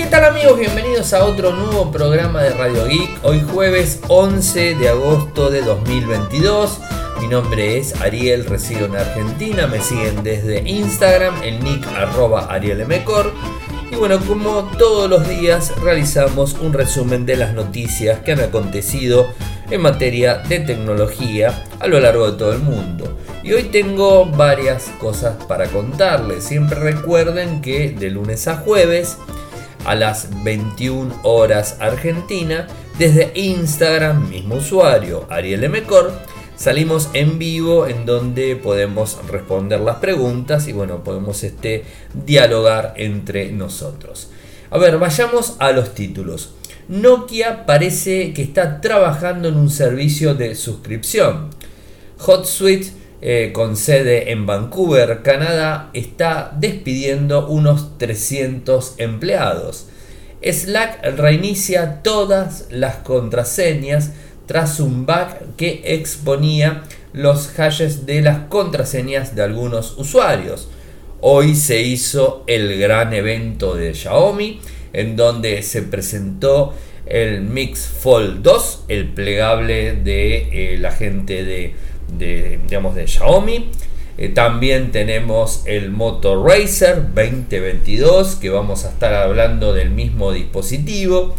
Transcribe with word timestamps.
¿Qué 0.00 0.06
tal 0.06 0.24
amigos? 0.24 0.58
Bienvenidos 0.58 1.12
a 1.12 1.26
otro 1.26 1.52
nuevo 1.52 1.92
programa 1.92 2.42
de 2.42 2.54
Radio 2.54 2.86
Geek. 2.86 3.22
Hoy 3.22 3.42
jueves 3.52 4.00
11 4.08 4.76
de 4.76 4.88
agosto 4.88 5.50
de 5.50 5.60
2022. 5.60 6.80
Mi 7.20 7.26
nombre 7.26 7.76
es 7.76 8.00
Ariel, 8.00 8.46
resido 8.46 8.86
en 8.86 8.96
Argentina. 8.96 9.66
Me 9.66 9.78
siguen 9.82 10.22
desde 10.22 10.66
Instagram, 10.66 11.42
el 11.42 11.62
nick 11.62 11.86
arroba 11.88 12.46
arielmcor. 12.46 13.30
Y 13.92 13.96
bueno, 13.96 14.18
como 14.20 14.70
todos 14.78 15.08
los 15.10 15.28
días 15.28 15.70
realizamos 15.82 16.54
un 16.54 16.72
resumen 16.72 17.26
de 17.26 17.36
las 17.36 17.52
noticias 17.52 18.20
que 18.20 18.32
han 18.32 18.40
acontecido 18.40 19.28
en 19.70 19.82
materia 19.82 20.38
de 20.38 20.60
tecnología 20.60 21.66
a 21.78 21.86
lo 21.86 22.00
largo 22.00 22.30
de 22.30 22.38
todo 22.38 22.52
el 22.54 22.60
mundo. 22.60 23.18
Y 23.42 23.52
hoy 23.52 23.64
tengo 23.64 24.24
varias 24.24 24.84
cosas 24.98 25.44
para 25.44 25.66
contarles. 25.66 26.42
Siempre 26.42 26.80
recuerden 26.80 27.60
que 27.60 27.90
de 27.90 28.08
lunes 28.08 28.48
a 28.48 28.56
jueves 28.56 29.18
a 29.84 29.94
las 29.94 30.42
21 30.44 31.20
horas 31.22 31.76
Argentina, 31.80 32.66
desde 32.98 33.32
Instagram, 33.34 34.28
mismo 34.28 34.56
usuario, 34.56 35.26
Ariel 35.30 35.68
Mecor, 35.70 36.12
salimos 36.56 37.08
en 37.14 37.38
vivo 37.38 37.86
en 37.86 38.04
donde 38.06 38.56
podemos 38.56 39.18
responder 39.28 39.80
las 39.80 39.96
preguntas 39.96 40.68
y 40.68 40.72
bueno, 40.72 41.02
podemos 41.02 41.42
este, 41.42 41.84
dialogar 42.12 42.94
entre 42.96 43.50
nosotros. 43.52 44.30
A 44.70 44.78
ver, 44.78 44.98
vayamos 44.98 45.56
a 45.58 45.72
los 45.72 45.94
títulos. 45.94 46.54
Nokia 46.88 47.66
parece 47.66 48.32
que 48.32 48.42
está 48.42 48.80
trabajando 48.80 49.48
en 49.48 49.56
un 49.56 49.70
servicio 49.70 50.34
de 50.34 50.54
suscripción. 50.54 51.50
HotSuite 52.18 52.99
eh, 53.22 53.50
con 53.52 53.76
sede 53.76 54.32
en 54.32 54.46
Vancouver, 54.46 55.22
Canadá, 55.22 55.90
está 55.92 56.56
despidiendo 56.58 57.48
unos 57.48 57.98
300 57.98 58.94
empleados. 58.98 59.86
Slack 60.42 61.18
reinicia 61.18 62.02
todas 62.02 62.66
las 62.70 62.96
contraseñas 62.96 64.12
tras 64.46 64.80
un 64.80 65.04
bug 65.04 65.56
que 65.56 65.82
exponía 65.84 66.82
los 67.12 67.48
hashes 67.48 68.06
de 68.06 68.22
las 68.22 68.46
contraseñas 68.48 69.34
de 69.34 69.42
algunos 69.42 69.98
usuarios. 69.98 70.68
Hoy 71.20 71.54
se 71.54 71.82
hizo 71.82 72.44
el 72.46 72.78
gran 72.78 73.12
evento 73.12 73.74
de 73.74 73.94
Xiaomi 73.94 74.60
en 74.92 75.16
donde 75.16 75.62
se 75.62 75.82
presentó 75.82 76.74
el 77.06 77.42
Mix 77.42 77.86
Fold 77.86 78.42
2, 78.42 78.84
el 78.88 79.08
plegable 79.08 79.92
de 79.92 80.74
eh, 80.74 80.78
la 80.78 80.92
gente 80.92 81.44
de 81.44 81.74
de, 82.18 82.58
digamos, 82.66 82.94
de 82.94 83.06
Xiaomi. 83.06 83.70
Eh, 84.18 84.28
también 84.28 84.92
tenemos 84.92 85.62
el 85.64 85.90
Moto 85.90 86.44
Racer 86.44 87.14
2022, 87.14 88.36
que 88.36 88.50
vamos 88.50 88.84
a 88.84 88.90
estar 88.90 89.14
hablando 89.14 89.72
del 89.72 89.90
mismo 89.90 90.32
dispositivo. 90.32 91.34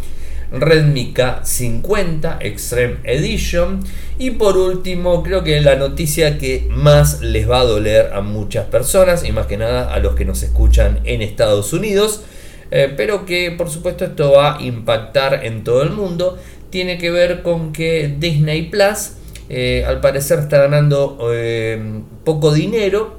Redmi 0.52 1.14
K50 1.14 2.38
Extreme 2.42 2.98
Edition. 3.04 3.84
Y 4.18 4.32
por 4.32 4.58
último, 4.58 5.24
creo 5.24 5.44
que 5.44 5.62
la 5.62 5.76
noticia 5.76 6.38
que 6.38 6.68
más 6.70 7.22
les 7.22 7.50
va 7.50 7.62
a 7.62 7.66
doler 7.66 8.14
a 8.14 8.22
muchas 8.22 8.66
personas, 8.66 9.24
y 9.24 9.32
más 9.32 9.48
que 9.48 9.58
nada 9.58 9.94
a 9.94 10.00
los 10.00 10.16
que 10.16 10.26
nos 10.26 10.44
escuchan 10.44 11.00
en 11.06 11.22
Estados 11.22 11.74
Unidos, 11.74 12.24
eh, 12.70 12.94
pero 12.96 13.26
que 13.26 13.52
por 13.52 13.70
supuesto 13.70 14.06
esto 14.06 14.32
va 14.32 14.58
a 14.58 14.62
impactar 14.62 15.46
en 15.46 15.64
todo 15.64 15.84
el 15.84 15.92
mundo, 15.92 16.38
tiene 16.70 16.98
que 16.98 17.12
ver 17.12 17.42
con 17.42 17.74
que 17.74 18.16
Disney 18.18 18.70
Plus 18.70 19.14
eh, 19.54 19.84
al 19.86 20.00
parecer 20.00 20.40
está 20.40 20.60
ganando 20.60 21.18
eh, 21.34 22.02
poco 22.24 22.54
dinero, 22.54 23.18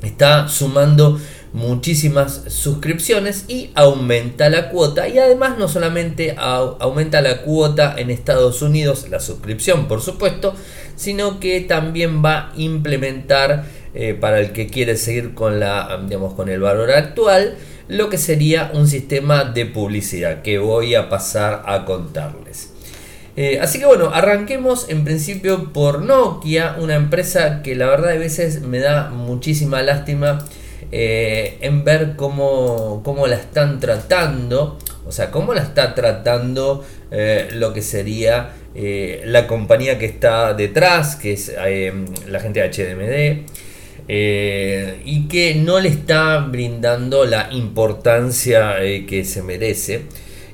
está 0.00 0.48
sumando 0.48 1.20
muchísimas 1.52 2.44
suscripciones 2.48 3.44
y 3.46 3.72
aumenta 3.74 4.48
la 4.48 4.70
cuota 4.70 5.06
y 5.06 5.18
además 5.18 5.58
no 5.58 5.68
solamente 5.68 6.34
aumenta 6.38 7.20
la 7.20 7.42
cuota 7.42 7.94
en 7.98 8.08
Estados 8.08 8.62
Unidos, 8.62 9.10
la 9.10 9.20
suscripción 9.20 9.86
por 9.86 10.00
supuesto, 10.00 10.54
sino 10.96 11.40
que 11.40 11.60
también 11.60 12.24
va 12.24 12.38
a 12.38 12.52
implementar 12.56 13.66
eh, 13.92 14.14
para 14.14 14.40
el 14.40 14.52
que 14.52 14.68
quiere 14.68 14.96
seguir 14.96 15.34
con 15.34 15.60
la 15.60 16.02
digamos 16.08 16.32
con 16.32 16.48
el 16.48 16.60
valor 16.60 16.90
actual 16.90 17.58
lo 17.88 18.08
que 18.08 18.16
sería 18.16 18.70
un 18.72 18.88
sistema 18.88 19.44
de 19.44 19.66
publicidad 19.66 20.40
que 20.40 20.58
voy 20.58 20.94
a 20.94 21.10
pasar 21.10 21.64
a 21.66 21.84
contarles. 21.84 22.75
Eh, 23.36 23.58
así 23.60 23.78
que 23.78 23.84
bueno, 23.84 24.10
arranquemos 24.14 24.88
en 24.88 25.04
principio 25.04 25.70
por 25.74 26.00
Nokia, 26.00 26.76
una 26.80 26.94
empresa 26.94 27.60
que 27.62 27.74
la 27.74 27.86
verdad 27.86 28.12
a 28.12 28.18
veces 28.18 28.62
me 28.62 28.78
da 28.78 29.10
muchísima 29.10 29.82
lástima 29.82 30.38
eh, 30.90 31.58
en 31.60 31.84
ver 31.84 32.14
cómo, 32.16 33.02
cómo, 33.04 33.26
la 33.26 33.36
están 33.36 33.78
tratando, 33.78 34.78
o 35.04 35.12
sea, 35.12 35.30
cómo 35.30 35.52
la 35.52 35.62
está 35.62 35.94
tratando 35.94 36.82
eh, 37.10 37.48
lo 37.52 37.74
que 37.74 37.82
sería 37.82 38.52
la 39.24 39.46
compañía 39.46 39.98
que 39.98 40.04
está 40.04 40.52
detrás, 40.52 41.16
que 41.16 41.32
es 41.32 41.50
la 42.28 42.40
gente 42.40 42.60
de 42.60 42.68
HDMD. 42.68 43.46
y 44.06 45.28
que 45.28 45.54
no 45.54 45.80
le 45.80 45.88
está 45.88 46.40
brindando 46.40 47.24
la 47.24 47.48
importancia 47.52 48.76
que 49.08 49.24
se 49.24 49.42
merece 49.42 50.02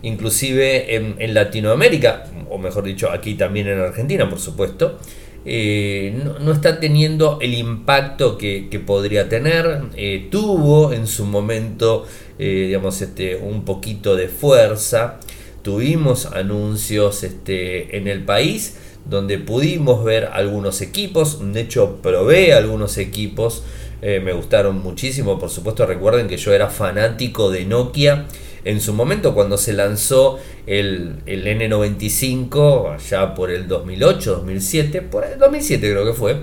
inclusive 0.02 0.96
en, 0.96 1.34
Latinoamérica, 1.34 2.24
o 2.52 2.58
mejor 2.58 2.84
dicho, 2.84 3.10
aquí 3.10 3.34
también 3.34 3.68
en 3.68 3.80
Argentina, 3.80 4.28
por 4.28 4.38
supuesto, 4.38 4.98
eh, 5.44 6.22
no, 6.40 6.52
está 6.52 6.78
teniendo 6.78 7.38
el 7.40 7.54
impacto 7.54 8.38
que, 8.38 8.82
podría 8.86 9.28
tener. 9.28 9.82
Eh, 9.96 10.28
tuvo 10.30 10.92
en 10.92 11.06
su 11.06 11.24
momento, 11.24 12.06
eh, 12.38 12.64
digamos, 12.66 13.00
este, 13.02 13.36
un 13.36 13.64
poquito 13.64 14.14
de 14.14 14.28
fuerza. 14.28 15.18
Tuvimos 15.62 16.26
anuncios 16.26 17.22
este, 17.22 17.96
en 17.96 18.08
el 18.08 18.24
país 18.24 18.76
donde 19.04 19.38
pudimos 19.38 20.04
ver 20.04 20.26
algunos 20.32 20.80
equipos. 20.80 21.38
De 21.52 21.60
hecho, 21.62 21.98
probé 22.02 22.52
algunos 22.52 22.98
equipos. 22.98 23.64
Me 24.02 24.32
gustaron 24.32 24.82
muchísimo. 24.82 25.38
Por 25.38 25.48
supuesto, 25.48 25.86
recuerden 25.86 26.26
que 26.26 26.36
yo 26.36 26.52
era 26.52 26.68
fanático 26.68 27.50
de 27.50 27.64
Nokia. 27.64 28.26
En 28.64 28.80
su 28.80 28.92
momento 28.94 29.34
cuando 29.34 29.58
se 29.58 29.72
lanzó 29.72 30.38
el, 30.66 31.24
N95, 31.26 32.94
allá 32.94 33.34
por 33.34 33.50
el 33.50 33.66
2008, 33.66 34.36
2007, 34.36 35.02
por 35.02 35.24
el 35.24 35.38
2007 35.38 35.90
creo 35.90 36.04
que 36.04 36.12
fue, 36.12 36.36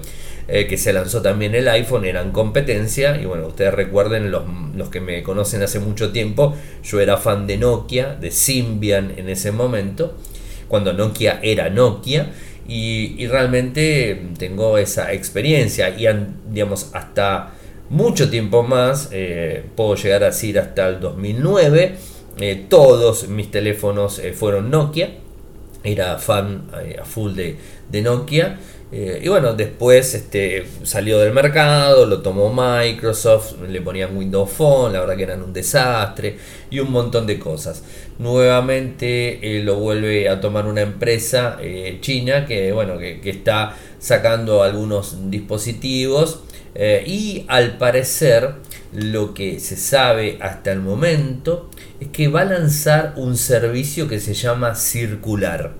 eh, 0.49 0.67
que 0.67 0.77
se 0.77 0.91
lanzó 0.91 1.21
también 1.21 1.55
el 1.55 1.69
iPhone, 1.69 2.03
eran 2.03 2.31
competencia, 2.31 3.21
y 3.21 3.25
bueno, 3.25 3.47
ustedes 3.47 3.73
recuerden, 3.73 4.31
los, 4.31 4.43
los, 4.75 4.89
que 4.89 4.99
me 4.99 5.23
conocen 5.23 5.61
hace 5.63 5.79
mucho 5.79 6.11
tiempo, 6.11 6.55
yo 6.83 6.99
era 6.99 7.15
fan 7.15 7.47
de 7.47 7.57
Nokia, 7.57 8.15
de 8.15 8.31
Symbian 8.31 9.13
en 9.15 9.29
ese 9.29 9.53
momento, 9.53 10.17
cuando 10.67 10.91
Nokia 10.91 11.39
era 11.41 11.69
Nokia, 11.69 12.31
y, 12.67 13.25
realmente 13.27 14.27
tengo 14.37 14.77
esa 14.77 15.13
experiencia, 15.13 15.89
y 15.97 16.05
digamos, 16.51 16.89
hasta 16.93 17.53
mucho 17.89 18.29
tiempo 18.29 18.63
más, 18.63 19.09
eh, 19.11 19.63
puedo 19.75 19.95
llegar 19.95 20.23
a 20.23 20.27
decir 20.27 20.59
hasta 20.59 20.87
el 20.87 20.99
2009, 20.99 21.95
eh, 22.39 22.65
todos 22.69 23.27
mis 23.27 23.51
teléfonos 23.51 24.19
eh, 24.19 24.33
fueron 24.33 24.69
Nokia, 24.69 25.11
era 25.83 26.17
fan 26.17 26.69
a 26.99 27.05
full 27.05 27.33
de, 27.33 28.01
Nokia. 28.01 28.59
Y 28.91 29.27
bueno, 29.27 29.53
después 29.53 30.15
este, 30.15 30.65
salió 30.81 31.19
del 31.19 31.31
mercado, 31.31 32.07
lo 32.07 32.21
tomó 32.21 32.51
Microsoft, 32.51 33.61
le 33.67 33.81
ponían 33.81 34.17
Windows 34.17 34.49
Phone, 34.49 34.93
la 34.93 35.01
verdad 35.01 35.15
que 35.15 35.23
eran 35.23 35.43
un 35.43 35.53
desastre 35.53 36.37
y 36.71 36.79
un 36.79 36.91
montón 36.91 37.27
de 37.27 37.37
cosas. 37.37 37.83
Nuevamente 38.17 39.39
lo 39.63 39.75
vuelve 39.75 40.27
a 40.27 40.41
tomar 40.41 40.65
una 40.65 40.81
empresa 40.81 41.57
china 42.01 42.47
que, 42.47 42.71
bueno, 42.71 42.97
que, 42.97 43.21
está 43.29 43.77
sacando 43.99 44.63
algunos 44.63 45.29
dispositivos 45.29 46.41
eh, 46.75 47.03
y 47.05 47.45
al 47.47 47.77
parecer, 47.77 48.53
lo 48.93 49.33
que 49.33 49.59
se 49.59 49.75
sabe 49.75 50.37
hasta 50.41 50.71
el 50.71 50.79
momento 50.79 51.69
es 51.99 52.07
que 52.07 52.27
va 52.27 52.41
a 52.41 52.45
lanzar 52.45 53.13
un 53.17 53.37
servicio 53.37 54.07
que 54.07 54.19
se 54.19 54.33
llama 54.33 54.75
Circular. 54.75 55.73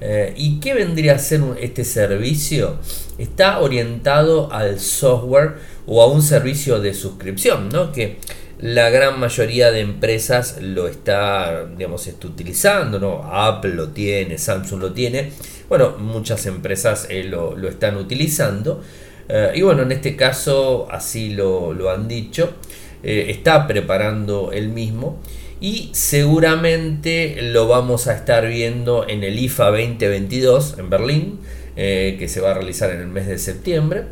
Eh, 0.00 0.32
¿Y 0.36 0.60
qué 0.60 0.72
vendría 0.72 1.16
a 1.16 1.18
ser 1.18 1.42
este 1.60 1.84
servicio? 1.84 2.78
Está 3.18 3.60
orientado 3.60 4.50
al 4.50 4.80
software 4.80 5.56
o 5.86 6.02
a 6.02 6.06
un 6.06 6.22
servicio 6.22 6.80
de 6.80 6.94
suscripción, 6.94 7.68
¿no? 7.68 7.92
Que 7.92 8.16
la 8.60 8.88
gran 8.90 9.20
mayoría 9.20 9.70
de 9.70 9.80
empresas 9.80 10.58
lo 10.62 10.88
está, 10.88 11.66
digamos, 11.66 12.06
utilizando, 12.24 12.98
¿no? 12.98 13.22
Apple 13.30 13.74
lo 13.74 13.88
tiene, 13.88 14.38
Samsung 14.38 14.80
lo 14.80 14.92
tiene. 14.92 15.32
Bueno, 15.68 15.96
muchas 15.98 16.46
empresas 16.46 17.06
eh, 17.10 17.24
lo, 17.24 17.56
están 17.68 17.96
utilizando. 17.96 18.82
Eh, 19.28 19.52
y 19.56 19.62
bueno, 19.62 19.82
en 19.82 19.92
este 19.92 20.16
caso 20.16 20.88
así 20.90 21.30
lo, 21.30 21.90
han 21.90 22.08
dicho. 22.08 22.54
Está 23.02 23.66
preparando 23.66 24.52
el 24.52 24.68
mismo 24.68 25.20
y 25.60 25.90
seguramente 25.92 27.38
lo 27.42 27.68
vamos 27.68 28.06
a 28.06 28.14
estar 28.14 28.46
viendo 28.46 29.06
en 29.08 29.24
el 29.24 29.38
IFA 29.38 29.70
2022 29.70 30.76
en 30.78 30.90
Berlín, 30.90 31.40
eh, 31.76 32.16
que 32.18 32.28
se 32.28 32.40
va 32.40 32.52
a 32.52 32.54
realizar 32.54 32.90
en 32.90 33.00
el 33.00 33.08
mes 33.08 33.26
de 33.26 33.38
septiembre. 33.38 34.04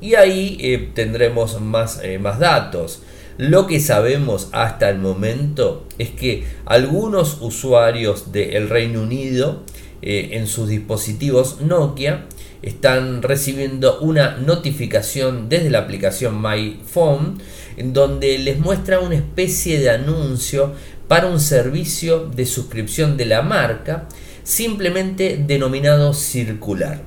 Y 0.00 0.14
ahí 0.14 0.90
tendremos 0.94 1.60
más, 1.60 2.00
más 2.20 2.38
datos. 2.38 3.02
Lo 3.38 3.68
que 3.68 3.78
sabemos 3.78 4.48
hasta 4.50 4.90
el 4.90 4.98
momento 4.98 5.86
es 5.98 6.10
que 6.10 6.44
algunos 6.66 7.38
usuarios 7.40 8.32
del 8.32 8.68
Reino 8.68 9.02
Unido 9.02 9.62
eh, 10.02 10.30
en 10.32 10.48
sus 10.48 10.68
dispositivos 10.68 11.60
Nokia 11.60 12.26
están 12.62 13.22
recibiendo 13.22 14.00
una 14.00 14.36
notificación 14.38 15.48
desde 15.48 15.70
la 15.70 15.78
aplicación 15.78 16.42
My 16.42 16.80
Phone 16.84 17.38
en 17.78 17.92
donde 17.92 18.38
les 18.38 18.58
muestra 18.58 19.00
una 19.00 19.14
especie 19.14 19.78
de 19.78 19.90
anuncio 19.90 20.72
para 21.06 21.26
un 21.26 21.40
servicio 21.40 22.26
de 22.26 22.44
suscripción 22.44 23.16
de 23.16 23.26
la 23.26 23.42
marca 23.42 24.08
simplemente 24.42 25.42
denominado 25.46 26.14
circular. 26.14 27.02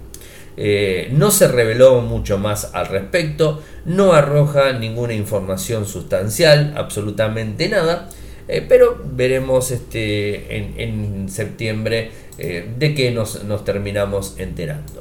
Eh, 0.57 1.09
no 1.11 1.31
se 1.31 1.47
reveló 1.47 2.01
mucho 2.01 2.37
más 2.37 2.71
al 2.73 2.87
respecto, 2.87 3.63
no 3.85 4.13
arroja 4.13 4.73
ninguna 4.73 5.13
información 5.13 5.85
sustancial, 5.85 6.73
absolutamente 6.75 7.69
nada, 7.69 8.09
eh, 8.47 8.65
pero 8.67 9.01
veremos 9.13 9.71
este, 9.71 10.83
en, 10.83 11.29
septiembre 11.29 12.11
eh, 12.37 12.67
de 12.77 12.93
qué 12.93 13.11
nos, 13.11 13.39
terminamos 13.63 14.35
enterando. 14.37 14.99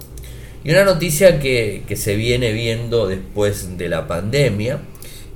Y 0.62 0.70
una 0.70 0.84
noticia 0.84 1.40
que, 1.40 1.82
se 1.96 2.14
viene 2.16 2.52
viendo 2.52 3.06
después 3.06 3.76
de 3.76 3.88
la 3.88 4.06
pandemia, 4.06 4.80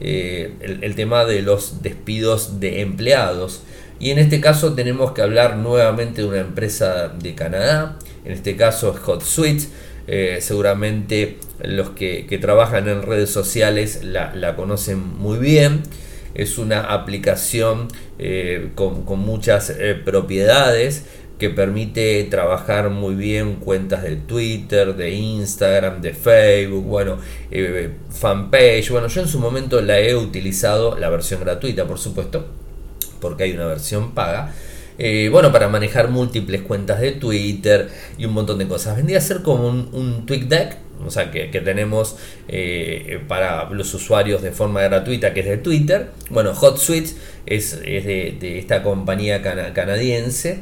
el, 0.04 0.94
tema 0.94 1.24
de 1.24 1.42
los 1.42 1.82
despidos 1.82 2.60
de 2.60 2.80
empleados. 2.82 3.62
Y 3.98 4.10
en 4.10 4.18
este 4.18 4.40
caso 4.40 4.74
tenemos 4.74 5.12
que 5.12 5.22
hablar 5.22 5.56
nuevamente 5.56 6.22
de 6.22 6.28
una 6.28 6.40
empresa 6.40 7.08
de 7.08 7.34
Canadá, 7.34 7.98
en 8.24 8.32
este 8.32 8.56
caso 8.56 8.92
es 8.92 8.98
Hot 9.00 9.22
Suites, 9.22 9.70
eh, 10.06 10.38
seguramente 10.40 11.38
los 11.62 11.90
que, 11.90 12.38
trabajan 12.40 12.88
en 12.88 13.02
redes 13.02 13.30
sociales 13.30 14.00
la, 14.04 14.56
conocen 14.56 14.98
muy 14.98 15.38
bien. 15.38 15.82
Es 16.34 16.58
una 16.58 16.80
aplicación 16.80 17.88
eh, 18.18 18.70
con, 18.74 19.04
muchas 19.20 19.70
eh, 19.70 19.94
propiedades 19.94 21.04
que 21.38 21.50
permite 21.50 22.24
trabajar 22.24 22.90
muy 22.90 23.14
bien 23.14 23.56
cuentas 23.56 24.02
de 24.02 24.16
Twitter, 24.16 24.94
de 24.94 25.10
Instagram, 25.10 26.00
de 26.00 26.14
Facebook, 26.14 26.84
bueno, 26.84 27.18
fanpage. 28.10 28.90
Bueno, 28.90 29.08
yo 29.08 29.20
en 29.20 29.28
su 29.28 29.40
momento 29.40 29.80
la 29.80 30.00
he 30.00 30.14
utilizado, 30.14 30.96
la 30.96 31.10
versión 31.10 31.40
gratuita 31.40 31.86
por 31.86 31.98
supuesto, 31.98 32.46
porque 33.20 33.44
hay 33.44 33.52
una 33.52 33.66
versión 33.66 34.12
paga 34.12 34.52
eh, 34.96 35.28
bueno, 35.30 35.50
para 35.50 35.68
manejar 35.68 36.08
múltiples 36.08 36.62
cuentas 36.62 37.00
de 37.00 37.12
Twitter 37.12 37.88
y 38.16 38.26
un 38.26 38.32
montón 38.32 38.58
de 38.58 38.68
cosas. 38.68 38.96
Vendría 38.96 39.18
a 39.18 39.20
ser 39.20 39.42
como 39.42 39.68
un, 39.68 39.88
un 39.92 40.26
deck, 40.26 40.78
o 41.04 41.10
sea, 41.10 41.30
que, 41.30 41.48
tenemos 41.48 42.16
eh, 42.48 43.20
para 43.26 43.68
los 43.70 43.92
usuarios 43.94 44.42
de 44.42 44.52
forma 44.52 44.82
gratuita, 44.82 45.34
que 45.34 45.40
es 45.40 45.46
de 45.46 45.56
Twitter. 45.56 46.10
Bueno, 46.30 46.52
HotSuite 46.52 47.10
es, 47.46 47.80
es 47.84 48.04
de, 48.04 48.58
esta 48.58 48.82
compañía 48.82 49.42
canadiense, 49.42 50.60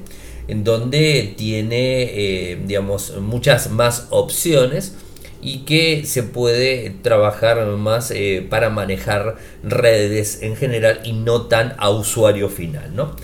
en 0.52 0.64
donde 0.64 1.34
tiene, 1.36 2.02
eh, 2.02 2.58
digamos, 2.66 3.16
muchas 3.20 3.70
más 3.70 4.06
opciones 4.10 4.94
y 5.40 5.60
que 5.60 6.04
se 6.06 6.22
puede 6.22 6.90
trabajar 7.02 7.66
más 7.76 8.12
para 8.48 8.70
manejar 8.70 9.36
redes 9.64 10.42
en 10.42 10.54
general 10.54 11.00
y 11.04 11.14
no 11.14 11.42
tan 11.42 11.74
a 11.78 11.90
usuario 11.90 12.48
final, 12.48 12.94
¿no? 12.94 13.16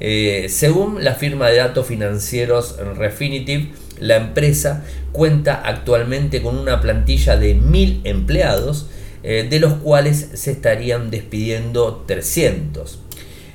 Eh, 0.00 0.48
según 0.48 1.04
la 1.04 1.14
firma 1.14 1.48
de 1.48 1.56
datos 1.56 1.86
financieros 1.86 2.76
Refinitiv, 2.96 3.70
la 3.98 4.16
empresa 4.16 4.84
cuenta 5.12 5.62
actualmente 5.64 6.42
con 6.42 6.58
una 6.58 6.80
plantilla 6.80 7.36
de 7.36 7.54
mil 7.54 8.00
empleados, 8.04 8.88
eh, 9.22 9.46
de 9.48 9.60
los 9.60 9.74
cuales 9.74 10.30
se 10.34 10.50
estarían 10.50 11.10
despidiendo 11.10 12.04
300. 12.06 12.98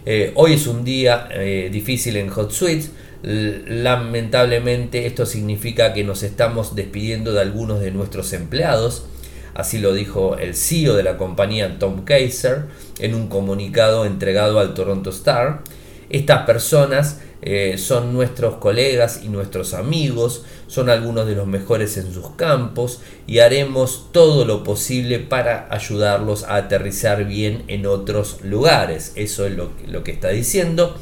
Eh, 0.06 0.32
hoy 0.36 0.54
es 0.54 0.66
un 0.66 0.84
día 0.84 1.30
difícil 1.72 2.16
en 2.16 2.30
Hot 2.30 2.52
Suites. 2.52 2.92
Lamentablemente 3.22 5.06
esto 5.06 5.26
significa 5.26 5.94
que 5.94 6.04
nos 6.04 6.24
estamos 6.24 6.76
despidiendo 6.76 7.34
de 7.34 7.42
algunos 7.42 7.82
de 7.82 7.92
nuestros 7.92 8.34
empleados. 8.34 9.06
Así 9.54 9.80
lo 9.80 9.94
dijo 9.94 10.38
el 10.38 10.56
CEO 10.56 10.96
de 10.96 11.04
la 11.04 11.18
compañía 11.18 11.80
Tom 11.80 12.06
Kaiser 12.06 12.66
en 13.00 13.16
un 13.16 13.28
comunicado 13.28 14.06
entregado 14.06 14.60
al 14.60 14.74
Toronto 14.74 15.10
Star. 15.10 15.64
Estas 16.10 16.46
personas 16.46 17.20
eh, 17.42 17.78
son 17.78 18.14
nuestros 18.14 18.56
colegas 18.56 19.22
y 19.24 19.30
nuestros 19.30 19.74
amigos, 19.74 20.44
son 20.68 20.90
algunos 20.90 21.26
de 21.26 21.36
los 21.36 21.48
mejores 21.48 21.96
en 21.96 22.14
sus 22.14 22.32
campos 22.32 23.00
y 23.28 23.40
haremos 23.40 24.10
todo 24.12 24.44
lo 24.44 24.64
posible 24.64 25.20
para 25.20 25.68
ayudarlos 25.72 26.44
a 26.44 26.56
aterrizar 26.56 27.26
bien 27.26 27.64
en 27.68 27.86
otros 27.86 28.42
lugares. 28.44 29.14
Eso 29.16 29.46
es 29.46 29.54
lo, 29.56 30.04
que 30.04 30.12
está 30.12 30.30
diciendo. 30.30 30.98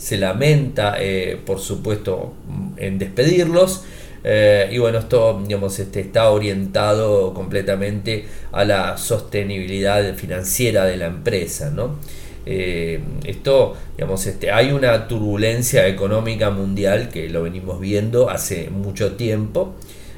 Se 0.00 0.16
lamenta, 0.16 0.96
eh, 0.98 1.38
por 1.44 1.60
supuesto, 1.60 2.32
en 2.78 2.98
despedirlos. 2.98 3.84
Eh, 4.24 4.68
y 4.72 4.78
bueno, 4.78 4.98
esto 4.98 5.42
digamos, 5.46 5.78
este, 5.78 6.00
está 6.00 6.30
orientado 6.30 7.32
completamente 7.34 8.24
a 8.52 8.64
la 8.64 8.96
sostenibilidad 8.96 10.14
financiera 10.14 10.86
de 10.86 10.96
la 10.96 11.06
empresa. 11.06 11.70
¿no? 11.70 11.98
Eh, 12.46 13.00
esto, 13.24 13.76
digamos, 13.96 14.26
este, 14.26 14.50
hay 14.50 14.72
una 14.72 15.06
turbulencia 15.06 15.86
económica 15.86 16.50
mundial 16.50 17.10
que 17.10 17.28
lo 17.28 17.42
venimos 17.42 17.80
viendo 17.80 18.30
hace 18.30 18.70
mucho 18.70 19.16
tiempo 19.16 19.74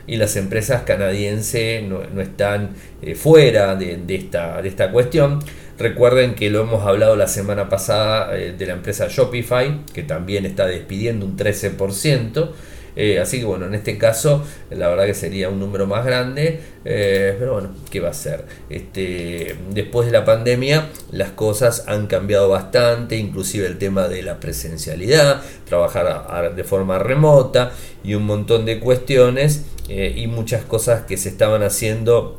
y 0.06 0.17
las 0.17 0.37
empresas 0.37 0.82
canadienses 0.82 1.82
no, 1.82 2.02
están 2.20 2.70
eh, 3.02 3.14
fuera 3.14 3.76
de, 3.76 4.02
esta, 4.08 4.62
de 4.62 4.69
esta 4.69 4.90
cuestión. 4.90 5.40
Recuerden 5.78 6.34
que 6.34 6.50
lo 6.50 6.60
hemos 6.60 6.86
hablado 6.86 7.16
la 7.16 7.26
semana 7.26 7.69
pasada 7.69 8.36
eh, 8.36 8.54
de 8.56 8.66
la 8.66 8.74
empresa 8.74 9.08
Shopify, 9.08 9.80
que 9.92 10.02
también 10.02 10.46
está 10.46 10.66
despidiendo 10.66 11.26
un 11.26 11.36
13%. 11.36 12.50
Eh, 12.94 13.19
así 13.19 13.38
que 13.38 13.46
bueno, 13.46 13.66
en 13.66 13.74
este 13.74 13.96
caso 13.96 14.44
la 14.70 14.88
verdad 14.88 15.06
que 15.06 15.14
sería 15.14 15.48
un 15.48 15.58
número 15.58 15.86
más 15.86 16.04
grande, 16.04 16.60
eh, 16.84 17.34
pero 17.38 17.54
bueno, 17.54 17.70
¿qué 17.90 18.00
va 18.00 18.10
a 18.10 18.14
ser? 18.14 18.44
Este, 18.69 19.56
después 19.70 20.06
de 20.06 20.12
la 20.12 20.26
pandemia 20.26 20.88
las 21.10 21.30
cosas 21.30 21.84
han 21.86 22.06
cambiado 22.06 22.50
bastante, 22.50 23.16
inclusive 23.16 23.66
el 23.66 23.78
tema 23.78 24.08
de 24.08 24.22
la 24.22 24.40
presencialidad, 24.40 25.40
trabajar 25.66 26.54
de 26.54 26.64
forma 26.64 26.98
remota 26.98 27.72
y 28.04 28.14
un 28.14 28.26
montón 28.26 28.66
de 28.66 28.78
cuestiones 28.78 29.64
eh, 29.88 30.12
y 30.16 30.26
muchas 30.26 30.64
cosas 30.64 31.04
que 31.04 31.16
se 31.16 31.30
estaban 31.30 31.62
haciendo 31.62 32.38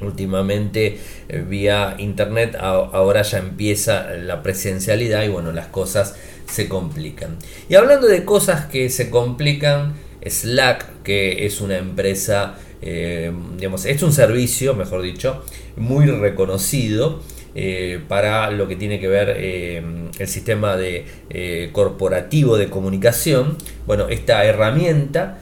últimamente 0.00 0.98
vía 1.48 1.94
internet 1.98 2.56
ahora 2.60 3.22
ya 3.22 3.38
empieza 3.38 4.10
la 4.14 4.42
presencialidad 4.42 5.24
y 5.24 5.28
bueno 5.28 5.52
las 5.52 5.66
cosas 5.66 6.14
se 6.50 6.68
complican. 6.68 7.36
Y 7.68 7.74
hablando 7.74 8.06
de 8.06 8.24
cosas 8.24 8.66
que 8.66 8.90
se 8.90 9.10
complican, 9.10 9.94
Slack, 10.26 11.02
que 11.02 11.46
es 11.46 11.60
una 11.60 11.78
empresa, 11.78 12.58
eh, 12.82 13.32
digamos, 13.56 13.84
es 13.86 14.02
un 14.02 14.12
servicio, 14.12 14.74
mejor 14.74 15.02
dicho, 15.02 15.44
muy 15.76 16.06
reconocido. 16.06 17.20
Eh, 17.56 17.98
para 18.06 18.48
lo 18.52 18.68
que 18.68 18.76
tiene 18.76 19.00
que 19.00 19.08
ver 19.08 19.34
eh, 19.36 19.82
el 20.20 20.28
sistema 20.28 20.76
de 20.76 21.70
corporativo 21.72 22.56
de 22.56 22.70
comunicación. 22.70 23.56
Bueno, 23.88 24.08
esta 24.08 24.44
herramienta 24.44 25.38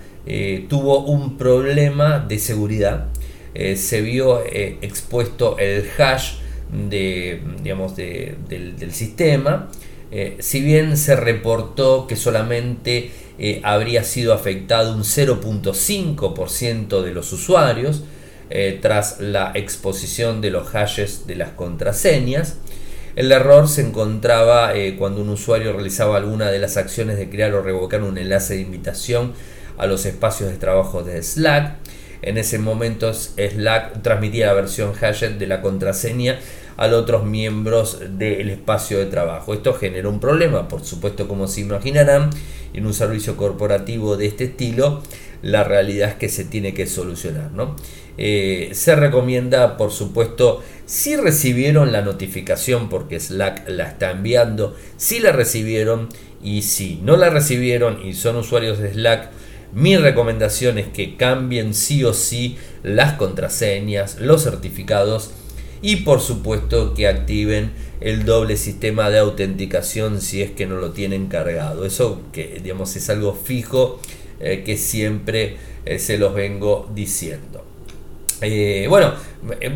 tuvo 0.68 1.04
un 1.04 1.36
problema 1.36 2.18
de 2.18 2.38
seguridad. 2.38 3.08
Se 3.54 4.02
vio 4.02 4.42
expuesto 4.44 5.58
el 5.58 5.88
hash 5.98 6.34
de, 6.70 7.40
digamos, 7.62 7.96
del, 7.96 8.92
sistema 8.92 9.70
eh, 10.10 10.38
si 10.40 10.62
bien 10.62 10.96
se 10.96 11.16
reportó 11.16 12.06
que 12.06 12.16
solamente 12.16 13.10
eh, 13.38 13.60
habría 13.62 14.04
sido 14.04 14.32
afectado 14.32 14.94
un 14.94 15.02
0.5% 15.02 17.02
de 17.02 17.12
los 17.12 17.30
usuarios 17.32 18.04
eh, 18.48 18.78
tras 18.80 19.20
la 19.20 19.52
exposición 19.54 20.40
de 20.40 20.50
los 20.50 20.68
hashes 20.68 21.26
de 21.26 21.34
las 21.34 21.50
contraseñas, 21.50 22.56
el 23.16 23.30
error 23.32 23.68
se 23.68 23.82
encontraba 23.82 24.72
cuando 24.96 25.20
un 25.22 25.30
usuario 25.30 25.72
realizaba 25.72 26.16
alguna 26.16 26.52
de 26.52 26.60
las 26.60 26.76
acciones 26.76 27.18
de 27.18 27.28
crear 27.28 27.52
o 27.52 27.62
revocar 27.62 28.02
un 28.02 28.16
enlace 28.16 28.54
de 28.54 28.60
invitación 28.60 29.32
a 29.76 29.86
los 29.86 30.06
espacios 30.06 30.50
de 30.50 30.56
trabajo 30.56 31.02
de 31.02 31.20
Slack. 31.20 31.78
En 32.22 32.38
ese 32.38 32.58
momento 32.58 33.12
Slack 33.12 34.02
transmitía 34.02 34.46
la 34.46 34.54
versión 34.54 34.92
hashed 34.92 35.32
de 35.32 35.46
la 35.46 35.60
contraseña 35.60 36.38
a 36.76 36.87
otros 36.87 37.25
miembros 37.25 37.98
del 38.18 38.50
espacio 38.50 38.98
de 38.98 39.06
trabajo. 39.06 39.52
Esto 39.52 39.75
genera 39.75 40.08
un 40.08 40.20
problema, 40.20 40.68
por 40.68 40.84
supuesto, 40.84 41.26
como 41.26 41.48
se 41.48 41.62
imaginarán, 41.62 42.30
en 42.72 42.87
un 42.87 42.94
servicio 42.94 43.37
corporativo 43.37 44.16
de 44.16 44.26
este 44.26 44.44
estilo, 44.44 45.02
la 45.42 45.64
realidad 45.64 46.10
es 46.10 46.14
que 46.16 46.28
se 46.28 46.44
tiene 46.44 46.75
que 46.75 46.87
solucionar. 46.87 47.50
¿no? 47.52 47.75
Eh, 48.16 48.70
se 48.72 48.94
recomienda, 48.94 49.76
por 49.76 49.90
supuesto, 49.90 50.62
si 50.87 51.16
recibieron 51.16 51.92
la 51.92 52.02
notificación, 52.02 52.88
porque 52.88 53.18
Slack 53.20 53.68
la 53.68 53.88
está 53.88 54.10
enviando, 54.10 54.76
si 54.96 55.20
la 55.20 55.32
recibieron 55.32 56.08
y 56.42 56.62
si 56.62 57.00
no 57.02 57.16
la 57.16 57.30
recibieron 57.30 58.04
y 58.04 58.14
son 58.14 58.37
usuarios 58.37 58.78
de 58.78 58.92
Slack, 58.92 59.30
mi 59.72 59.96
recomendación 59.96 60.78
es 60.78 60.87
que 60.87 61.16
cambien 61.16 61.75
sí 61.75 62.04
o 62.04 62.14
sí 62.14 62.56
las 62.82 63.14
contraseñas, 63.14 64.18
los 64.20 64.44
certificados 64.44 65.32
y 65.82 65.96
por 65.96 66.20
supuesto 66.20 66.94
que 66.94 67.06
activen 67.06 67.70
el 68.00 68.25
doble 68.25 68.56
sistema 68.56 69.10
de 69.10 69.18
autenticación 69.18 70.20
si 70.20 70.42
es 70.42 70.50
que 70.50 70.66
no 70.66 70.76
lo 70.76 70.92
tienen 70.92 71.26
cargado. 71.26 71.84
Eso 71.84 72.22
que 72.32 72.60
digamos 72.62 72.94
es 72.96 73.10
algo 73.10 73.34
fijo 73.34 74.00
eh, 74.40 74.62
que 74.64 74.76
siempre 74.76 75.56
eh, 75.84 75.98
se 75.98 76.16
los 76.16 76.34
vengo 76.34 76.88
diciendo. 76.94 77.64
Eh, 78.40 78.87
bueno, 78.88 79.14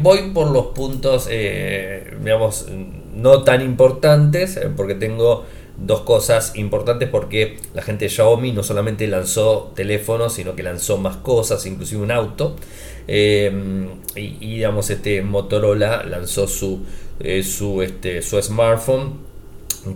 voy 0.00 0.30
por 0.32 0.52
los 0.52 0.66
puntos, 0.66 1.28
digamos, 1.28 2.66
no 3.12 3.42
tan 3.42 3.60
importantes, 3.60 4.60
porque 4.76 4.94
tengo 4.94 5.44
dos 5.86 6.02
cosas 6.02 6.56
importantes 6.56 7.08
porque 7.08 7.58
la 7.74 7.82
gente 7.82 8.06
de 8.06 8.08
Xiaomi 8.10 8.52
no 8.52 8.62
solamente 8.62 9.06
lanzó 9.06 9.72
teléfonos, 9.74 10.34
sino 10.34 10.54
que 10.54 10.62
lanzó 10.62 10.98
más 10.98 11.16
cosas, 11.16 11.64
inclusive 11.66 12.02
un 12.02 12.10
auto. 12.10 12.56
y, 13.06 13.48
y, 14.16 14.54
digamos, 14.54 14.90
este 14.90 15.22
Motorola 15.22 16.04
lanzó 16.04 16.46
su 16.46 16.80
eh, 17.24 17.44
su, 17.44 17.82
este, 17.82 18.20
su 18.20 18.40
smartphone, 18.42 19.12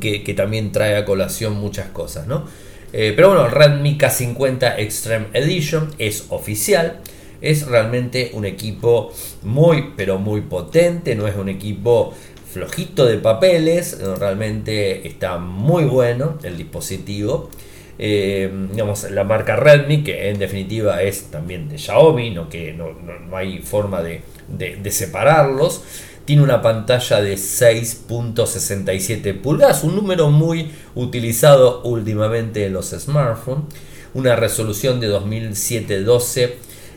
que, 0.01 0.35
también 0.37 0.71
trae 0.71 0.97
a 0.97 1.05
colación 1.05 1.55
muchas 1.55 1.89
cosas, 1.89 2.29
¿no? 2.29 2.45
Eh, 2.93 3.15
pero 3.17 3.31
bueno, 3.31 3.49
Redmi 3.49 3.99
K50 3.99 4.75
Extreme 4.79 5.27
Edition 5.33 5.91
es 5.99 6.27
oficial. 6.29 7.01
Es 7.41 7.67
realmente 7.67 8.31
un 8.35 8.45
equipo 8.45 9.13
muy, 9.43 9.93
pero 9.97 10.19
muy 10.19 10.43
potente. 10.43 11.17
No 11.17 11.27
es 11.27 11.37
un 11.37 11.49
equipo 11.49 12.15
flojito 12.51 13.07
de 13.07 13.19
papeles. 13.19 13.99
Realmente 14.19 15.07
está 15.07 15.39
muy 15.39 15.85
bueno 15.85 16.39
el 16.43 16.57
dispositivo. 16.57 17.51
Eh, 17.99 18.51
digamos, 18.71 19.11
la 19.11 19.25
marca 19.25 19.57
Redmi, 19.57 20.05
que 20.05 20.29
en 20.29 20.39
definitiva 20.39 21.03
es 21.03 21.31
también 21.31 21.69
de 21.69 21.79
Xiaomi, 21.79 22.31
no, 22.31 22.51
que 22.51 22.75
no, 22.75 22.95
hay 23.35 23.59
forma 23.59 24.03
de, 24.03 24.21
de 24.49 24.91
separarlos. 24.91 25.83
Tiene 26.27 26.43
una 26.43 26.61
pantalla 26.61 27.23
de 27.23 27.37
6.67 27.37 29.41
pulgadas, 29.41 29.83
un 29.85 29.95
número 29.95 30.29
muy 30.31 30.73
utilizado 30.97 31.83
últimamente 31.85 32.67
en 32.67 32.73
los 32.73 32.91
smartphones. 32.91 33.67
Una 34.13 34.35
resolución 34.35 34.99
de 34.99 35.07
2712 35.07 36.57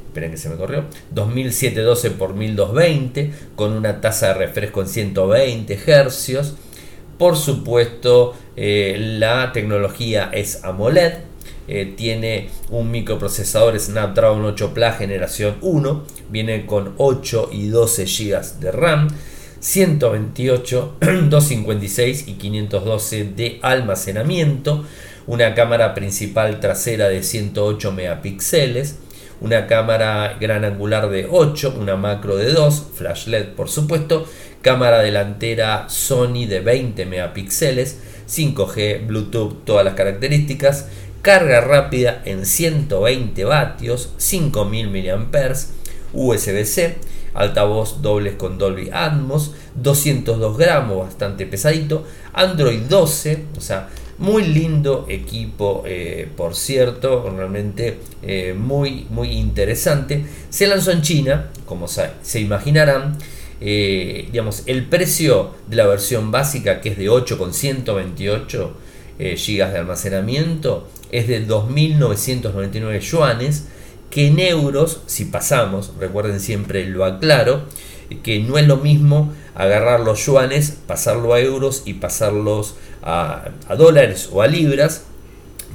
esperen 0.10 0.32
que 0.32 0.38
se 0.38 0.50
me 0.50 0.56
corrió, 0.56 0.86
2712 1.12 2.08
x 2.08 2.18
1220 2.36 3.32
con 3.56 3.74
una 3.74 4.01
tasa 4.01 4.30
de 4.30 4.34
refresco 4.34 4.82
en 4.82 4.88
120 4.88 5.78
Hz. 5.78 6.54
Por 7.18 7.38
supuesto, 7.38 8.34
eh, 8.56 8.96
la 8.98 9.51
tecnología 9.51 10.30
es 10.34 10.63
AMOLED, 10.63 11.13
eh, 11.68 11.94
tiene 11.96 12.50
un 12.70 12.89
microprocesador 12.89 13.80
Snapdragon 13.80 14.44
8 14.44 14.74
Plus 14.74 14.96
generación 14.98 15.58
1, 15.62 16.04
viene 16.30 16.66
con 16.66 16.94
8 16.98 17.50
y 17.51 17.68
12 17.68 18.06
GB 18.06 18.60
de 18.60 18.72
RAM, 18.72 19.08
128, 19.60 20.96
256 21.30 22.24
y 22.28 22.34
512 22.34 23.25
de 23.25 23.60
almacenamiento, 23.62 24.86
una 25.28 25.54
cámara 25.54 25.94
principal 25.94 26.60
trasera 26.60 27.10
de 27.10 27.22
108 27.22 27.92
megapíxeles, 27.92 28.96
una 29.41 29.67
cámara 29.67 30.38
gran 30.39 30.65
angular 30.65 31.10
de 31.10 31.27
8, 31.29 31.75
una 31.79 31.96
macro 31.96 32.36
de 32.36 32.51
2, 32.51 32.88
flash 32.96 33.27
LED 33.27 33.50
por 33.55 33.69
supuesto, 33.69 34.25
cámara 34.62 35.00
delantera 35.00 35.86
Sony 35.89 36.46
de 36.48 36.60
20 36.60 37.05
megapíxeles, 37.05 38.00
5G, 38.27 39.08
Bluetooth, 39.08 39.65
todas 39.65 39.86
las 39.86 39.96
características, 39.96 40.88
carga 41.22 41.62
rápida 41.62 42.22
en 42.25 42.46
120 42.46 43.43
vatios, 43.46 44.13
5000 44.17 44.89
mAh, 44.89 45.53
USB-C, 46.13 46.98
altavoz 47.34 48.01
dobles 48.01 48.36
con 48.36 48.58
Dolby 48.58 48.89
Atmos, 48.91 49.53
202 49.75 50.58
gramos, 50.58 51.08
bastante 51.08 51.46
pesadito, 51.46 52.05
Android 52.34 52.81
12, 52.81 53.46
o 53.58 53.62
sea, 53.62 53.89
muy 54.20 54.44
lindo 54.44 55.06
equipo, 55.10 55.84
eh, 55.86 56.28
por 56.36 56.56
cierto, 56.56 57.34
realmente 57.36 58.00
eh, 58.22 58.54
muy, 58.56 59.08
muy 59.10 59.32
interesante. 59.32 60.26
Se 60.50 60.68
lanzó 60.68 60.92
en 60.92 61.02
China, 61.02 61.50
como 61.66 61.88
se, 61.88 62.40
imaginarán. 62.40 63.18
Eh, 63.62 64.28
digamos, 64.32 64.64
el 64.68 64.86
precio 64.86 65.56
de 65.68 65.78
la 65.78 65.88
versión 65.88 66.32
básica, 66.32 66.82
que 66.82 66.90
es 66.90 66.98
de 66.98 67.10
8,128 67.10 68.78
GB 69.20 69.72
de 69.72 69.78
almacenamiento, 69.78 70.88
es 71.12 71.28
de 71.28 71.46
2.999 71.46 73.00
yuanes, 73.00 73.68
que 74.10 74.28
en 74.28 74.40
euros, 74.40 75.02
si 75.08 75.26
pasamos, 75.26 75.94
recuerden 76.00 76.40
siempre 76.40 76.86
lo 76.86 77.06
aclaro, 77.06 77.64
que 78.24 78.40
no 78.40 78.58
es 78.58 78.68
lo 78.68 78.78
mismo 78.78 79.34
agarrar 79.56 80.00
los 80.01 80.25
yuanes, 80.25 80.77
pasarlo 80.88 81.34
a 81.34 81.39
euros 81.39 81.84
y 81.86 81.96
pasarlos 81.96 82.75
a, 83.03 83.50
dólares 83.77 84.29
o 84.32 84.41
a 84.41 84.48
libras, 84.48 85.03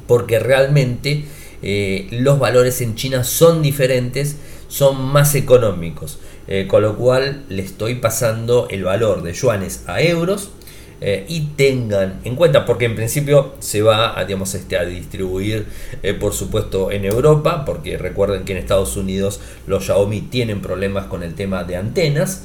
porque 0.06 0.38
realmente 0.38 1.24
eh, 1.62 2.08
los 2.10 2.38
valores 2.38 2.80
en 2.80 2.94
China 2.94 3.24
son 3.24 3.62
diferentes, 3.62 4.36
son 4.68 5.02
más 5.02 5.34
económicos, 5.34 6.18
eh, 6.48 6.66
con 6.68 6.82
lo 6.82 6.96
cual 6.96 7.44
le 7.48 7.62
estoy 7.62 7.96
pasando 7.96 8.68
el 8.70 8.84
valor 8.84 9.22
de 9.22 9.32
yuanes 9.32 9.84
a 9.86 10.02
euros 10.02 10.50
eh, 11.00 11.24
y 11.28 11.40
tengan 11.56 12.20
en 12.24 12.36
cuenta, 12.36 12.66
porque 12.66 12.84
en 12.84 12.94
principio 12.96 13.54
se 13.60 13.82
va 13.82 14.18
a, 14.18 14.24
digamos, 14.24 14.54
este, 14.54 14.76
a 14.76 14.84
distribuir, 14.84 15.66
por 16.20 16.32
supuesto, 16.32 16.90
en 16.90 17.04
Europa, 17.04 17.64
porque 17.64 17.98
recuerden 17.98 18.44
que 18.44 18.52
en 18.52 18.58
Estados 18.58 18.96
Unidos 18.96 19.40
los 19.66 19.84
Xiaomi 19.84 20.22
tienen 20.22 20.60
problemas 20.60 21.06
con 21.06 21.22
el 21.22 21.34
tema 21.34 21.64
de 21.64 21.76
antenas. 21.76 22.44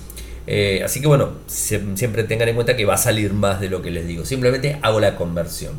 Eh, 0.51 0.81
así 0.83 0.99
que 0.99 1.07
bueno, 1.07 1.29
siempre 1.47 2.23
tengan 2.23 2.49
en 2.49 2.55
cuenta 2.55 2.75
que 2.75 2.83
va 2.83 2.95
a 2.95 2.97
salir 2.97 3.33
más 3.33 3.61
de 3.61 3.69
lo 3.69 3.83
que 3.83 3.91
les 3.91 4.07
digo. 4.07 4.25
Simplemente 4.25 4.79
hago 4.81 4.99
la 4.99 5.15
conversión. 5.15 5.73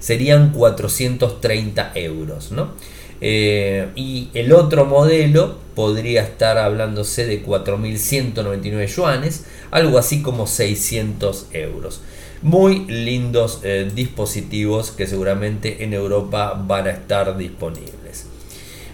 Serían 0.00 0.52
430 0.52 1.92
euros, 1.94 2.52
¿no? 2.52 2.74
y 3.22 4.30
el 4.32 4.54
otro 4.54 4.86
modelo 4.86 5.58
podría 5.74 6.22
estar 6.22 6.58
hablándose 6.58 7.26
de 7.26 7.44
4.199 7.44 8.86
yuanes, 8.86 9.44
algo 9.70 9.98
así 9.98 10.22
como 10.22 10.46
600 10.46 11.46
euros. 11.52 12.02
Muy 12.42 12.86
lindos 12.86 13.60
eh, 13.64 13.90
dispositivos 13.94 14.90
que 14.90 15.06
seguramente 15.06 15.84
en 15.84 15.94
Europa 15.94 16.52
van 16.66 16.86
a 16.86 16.90
estar 16.90 17.36
disponibles. 17.36 18.26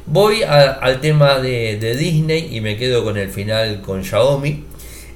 Voy 0.07 0.45
al 0.45 1.01
tema 1.01 1.39
de, 1.39 1.97
Disney 1.99 2.51
y 2.57 2.61
me 2.61 2.77
quedo 2.77 3.03
con 3.03 3.17
el 3.17 3.31
final 3.31 3.81
con 3.83 4.05
Xiaomi. 4.05 4.65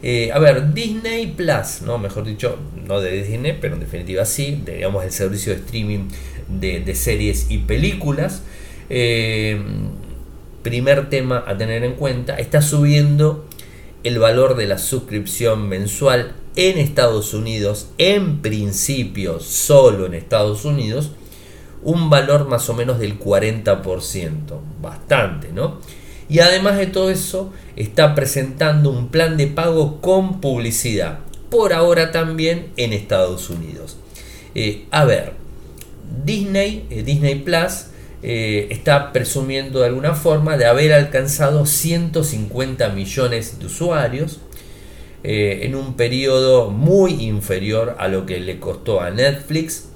Eh, 0.02 0.30
a 0.32 0.38
ver, 0.38 0.72
Disney 0.72 1.26
Plus, 1.28 1.82
¿no? 1.82 1.98
mejor 1.98 2.24
dicho, 2.24 2.56
no 2.86 3.00
de 3.00 3.22
Disney, 3.22 3.58
pero 3.60 3.74
en 3.74 3.80
definitiva 3.80 4.24
sí, 4.24 4.62
digamos 4.64 5.04
el 5.04 5.12
servicio 5.12 5.52
de 5.52 5.60
streaming 5.60 6.08
de, 6.48 6.94
series 6.94 7.50
y 7.50 7.58
películas. 7.58 8.42
Eh, 8.88 9.60
primer 10.62 11.08
tema 11.08 11.44
a 11.46 11.56
tener 11.56 11.84
en 11.84 11.94
cuenta, 11.94 12.36
está 12.36 12.62
subiendo 12.62 13.46
el 14.04 14.18
valor 14.18 14.56
de 14.56 14.66
la 14.66 14.78
suscripción 14.78 15.68
mensual 15.68 16.32
en 16.56 16.78
Estados 16.78 17.34
Unidos, 17.34 17.90
en 17.98 18.40
principio 18.40 19.40
solo 19.40 20.06
en 20.06 20.14
Estados 20.14 20.64
Unidos, 20.64 21.12
un 21.82 22.10
valor 22.10 22.48
más 22.48 22.68
o 22.68 22.74
menos 22.74 22.98
del 22.98 23.18
40%, 23.18 24.60
bastante, 24.80 25.50
¿no? 25.52 25.78
Y 26.30 26.38
además 26.38 26.78
de 26.78 26.86
todo 26.86 27.10
eso, 27.10 27.52
está 27.74 28.14
presentando 28.14 28.90
un 28.90 29.08
plan 29.08 29.36
de 29.36 29.48
pago 29.48 30.00
con 30.00 30.40
publicidad, 30.40 31.18
por 31.50 31.72
ahora 31.72 32.12
también 32.12 32.68
en 32.76 32.92
Estados 32.92 33.50
Unidos. 33.50 33.96
Eh, 34.54 34.84
a 34.92 35.04
ver, 35.04 35.32
Disney, 36.24 36.86
eh, 36.88 37.02
Disney 37.02 37.34
Plus, 37.34 37.86
eh, 38.22 38.68
está 38.70 39.12
presumiendo 39.12 39.80
de 39.80 39.86
alguna 39.86 40.14
forma 40.14 40.56
de 40.56 40.66
haber 40.66 40.92
alcanzado 40.92 41.66
150 41.66 42.90
millones 42.90 43.58
de 43.58 43.66
usuarios 43.66 44.38
en 45.22 45.74
un 45.74 45.96
periodo 45.96 46.70
muy 46.70 47.26
inferior 47.26 47.96
a 47.98 48.08
lo 48.08 48.24
que 48.24 48.40
le 48.40 48.58
costó 48.58 49.02
a 49.02 49.10
Netflix. 49.10 49.88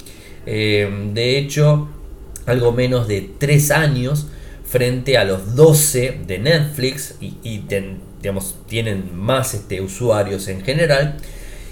De 0.45 1.39
hecho, 1.39 1.89
algo 2.45 2.73
menos 2.73 3.09
de 3.09 3.31
3 3.39 3.71
años 3.71 4.27
frente 4.75 5.17
a 5.19 5.25
los 5.25 5.55
12 5.55 6.23
de 6.27 6.41
Netflix 6.41 7.15
y, 7.21 7.63
digamos, 8.21 8.57
tienen 8.67 9.17
más 9.17 9.55
este, 9.55 9.81
usuarios 9.81 10.49
en 10.49 10.63
general. 10.63 11.17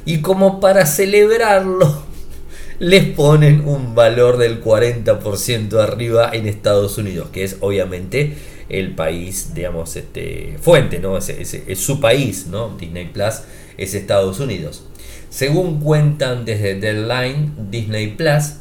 Y 0.04 0.21
como 0.21 0.61
para 0.61 0.87
celebrarlo, 0.87 2.04
les 2.78 3.02
ponen 3.06 3.66
un 3.66 3.97
valor 3.97 4.37
del 4.37 4.62
40% 4.62 5.82
arriba 5.82 6.30
en 6.32 6.47
Estados 6.47 6.97
Unidos, 6.97 7.30
que 7.32 7.42
es 7.42 7.56
obviamente 7.59 8.35
el 8.68 8.94
país, 8.94 9.50
digamos, 9.52 9.97
este, 9.97 10.56
fuente, 10.61 11.00
¿no? 11.00 11.18
Es, 11.18 11.28
es, 11.28 11.80
su 11.80 11.99
país, 11.99 12.47
¿no? 12.47 12.76
Disney 12.78 13.06
Plus 13.06 13.40
es 13.78 13.94
Estados 13.94 14.38
Unidos. 14.38 14.85
Según 15.28 15.80
cuentan 15.80 16.44
desde 16.44 16.76
Deadline, 16.76 17.52
Disney 17.68 18.14
Plus 18.14 18.59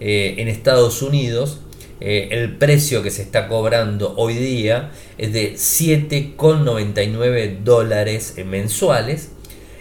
eh, 0.00 0.36
en 0.38 0.48
Estados 0.48 1.02
Unidos, 1.02 1.60
eh, 2.04 2.30
el 2.32 2.56
precio 2.56 3.00
que 3.00 3.12
se 3.12 3.22
está 3.22 3.46
cobrando 3.46 4.14
hoy 4.16 4.34
día 4.34 4.90
es 5.18 5.32
de 5.32 5.52
7,99 5.52 7.62
dólares 7.62 8.34
mensuales 8.44 9.30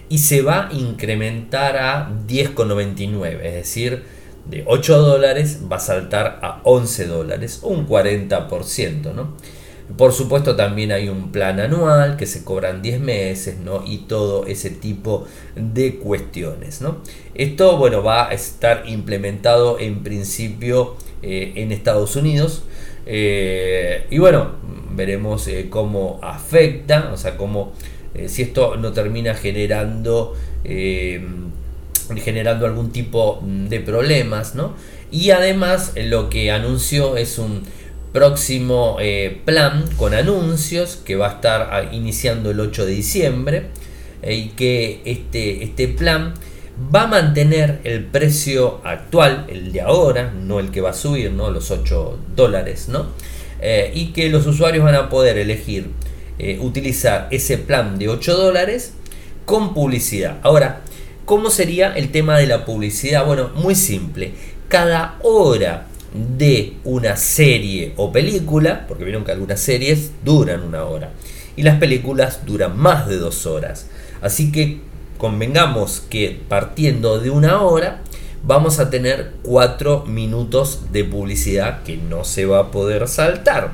y 0.07 0.19
se 0.19 0.43
va 0.43 0.67
a 0.67 0.73
incrementar 0.73 1.77
a 1.77 2.11
10,99, 2.27 3.39
es 3.41 3.55
decir, 3.55 4.03
de 4.45 4.63
8 4.67 4.99
dólares 4.99 5.61
va 5.71 5.77
a 5.77 5.79
saltar 5.79 6.37
a 6.43 6.61
11 6.63 7.07
dólares, 7.07 7.61
un 7.63 7.87
40%, 7.87 9.15
¿no? 9.15 9.35
Por 9.97 10.13
supuesto 10.13 10.55
también 10.55 10.91
hay 10.91 11.09
un 11.09 11.31
plan 11.31 11.59
anual 11.59 12.15
que 12.15 12.25
se 12.27 12.43
cobran 12.43 12.81
10 12.81 13.01
meses, 13.01 13.57
¿no? 13.57 13.83
Y 13.85 13.99
todo 13.99 14.45
ese 14.45 14.69
tipo 14.69 15.25
de 15.55 15.95
cuestiones, 15.95 16.81
¿no? 16.81 16.97
Esto, 17.33 17.77
bueno, 17.77 18.03
va 18.03 18.29
a 18.29 18.33
estar 18.33 18.83
implementado 18.87 19.79
en 19.79 20.03
principio 20.03 20.95
eh, 21.23 21.53
en 21.55 21.71
Estados 21.71 22.15
Unidos. 22.15 22.63
Eh, 23.05 24.05
y 24.11 24.19
bueno, 24.19 24.51
veremos 24.91 25.47
eh, 25.47 25.67
cómo 25.69 26.19
afecta, 26.21 27.09
o 27.11 27.17
sea, 27.17 27.35
cómo, 27.37 27.73
si 28.27 28.43
esto 28.43 28.77
no 28.77 28.93
termina 28.93 29.33
generando, 29.33 30.35
generando 32.23 32.65
algún 32.65 32.91
tipo 32.91 33.41
de 33.43 33.79
problemas, 33.79 34.53
¿no? 34.53 34.75
Y 35.11 35.31
además 35.31 35.93
lo 35.95 36.29
que 36.29 36.51
anunció 36.51 37.17
es 37.17 37.37
un 37.37 37.63
próximo 38.11 38.97
eh, 38.99 39.41
plan 39.45 39.85
con 39.97 40.13
anuncios 40.13 40.97
que 40.97 41.15
va 41.15 41.29
a 41.29 41.33
estar 41.35 41.89
iniciando 41.93 42.51
el 42.51 42.59
8 42.59 42.85
de 42.85 42.91
diciembre 42.91 43.63
eh, 44.21 44.35
y 44.35 44.49
que 44.49 45.01
este, 45.05 45.63
este 45.63 45.87
plan 45.87 46.33
va 46.93 47.03
a 47.03 47.07
mantener 47.07 47.79
el 47.83 48.05
precio 48.05 48.81
actual, 48.83 49.45
el 49.49 49.71
de 49.71 49.81
ahora, 49.81 50.31
no 50.31 50.59
el 50.59 50.71
que 50.71 50.81
va 50.81 50.89
a 50.91 50.93
subir, 50.93 51.31
¿no? 51.31 51.51
los 51.51 51.71
8 51.71 52.19
dólares, 52.35 52.89
¿no? 52.89 53.07
Eh, 53.61 53.91
y 53.93 54.07
que 54.07 54.29
los 54.29 54.47
usuarios 54.47 54.83
van 54.83 54.95
a 54.95 55.09
poder 55.09 55.37
elegir 55.37 55.89
utilizar 56.59 57.27
ese 57.29 57.59
plan 57.59 57.99
de 57.99 58.09
8 58.09 58.35
dólares 58.35 58.93
con 59.45 59.75
publicidad. 59.75 60.39
Ahora, 60.41 60.81
¿cómo 61.25 61.51
sería 61.51 61.93
el 61.95 62.11
tema 62.11 62.39
de 62.39 62.47
la 62.47 62.65
publicidad? 62.65 63.27
Bueno, 63.27 63.51
muy 63.53 63.75
simple. 63.75 64.31
Cada 64.67 65.19
hora 65.21 65.85
de 66.13 66.73
una 66.83 67.15
serie 67.15 67.93
o 67.95 68.11
película, 68.11 68.85
porque 68.87 69.03
vieron 69.03 69.23
que 69.23 69.31
algunas 69.31 69.59
series 69.59 70.11
duran 70.23 70.63
una 70.63 70.83
hora 70.83 71.11
y 71.55 71.63
las 71.63 71.79
películas 71.79 72.45
duran 72.45 72.77
más 72.77 73.07
de 73.07 73.17
dos 73.17 73.45
horas. 73.45 73.87
Así 74.21 74.51
que 74.51 74.79
convengamos 75.17 76.01
que 76.09 76.39
partiendo 76.47 77.19
de 77.19 77.29
una 77.29 77.61
hora 77.61 78.01
vamos 78.43 78.79
a 78.79 78.89
tener 78.89 79.33
cuatro 79.43 80.05
minutos 80.05 80.91
de 80.91 81.03
publicidad 81.03 81.83
que 81.83 81.97
no 81.97 82.23
se 82.23 82.45
va 82.45 82.59
a 82.59 82.71
poder 82.71 83.07
saltar. 83.07 83.71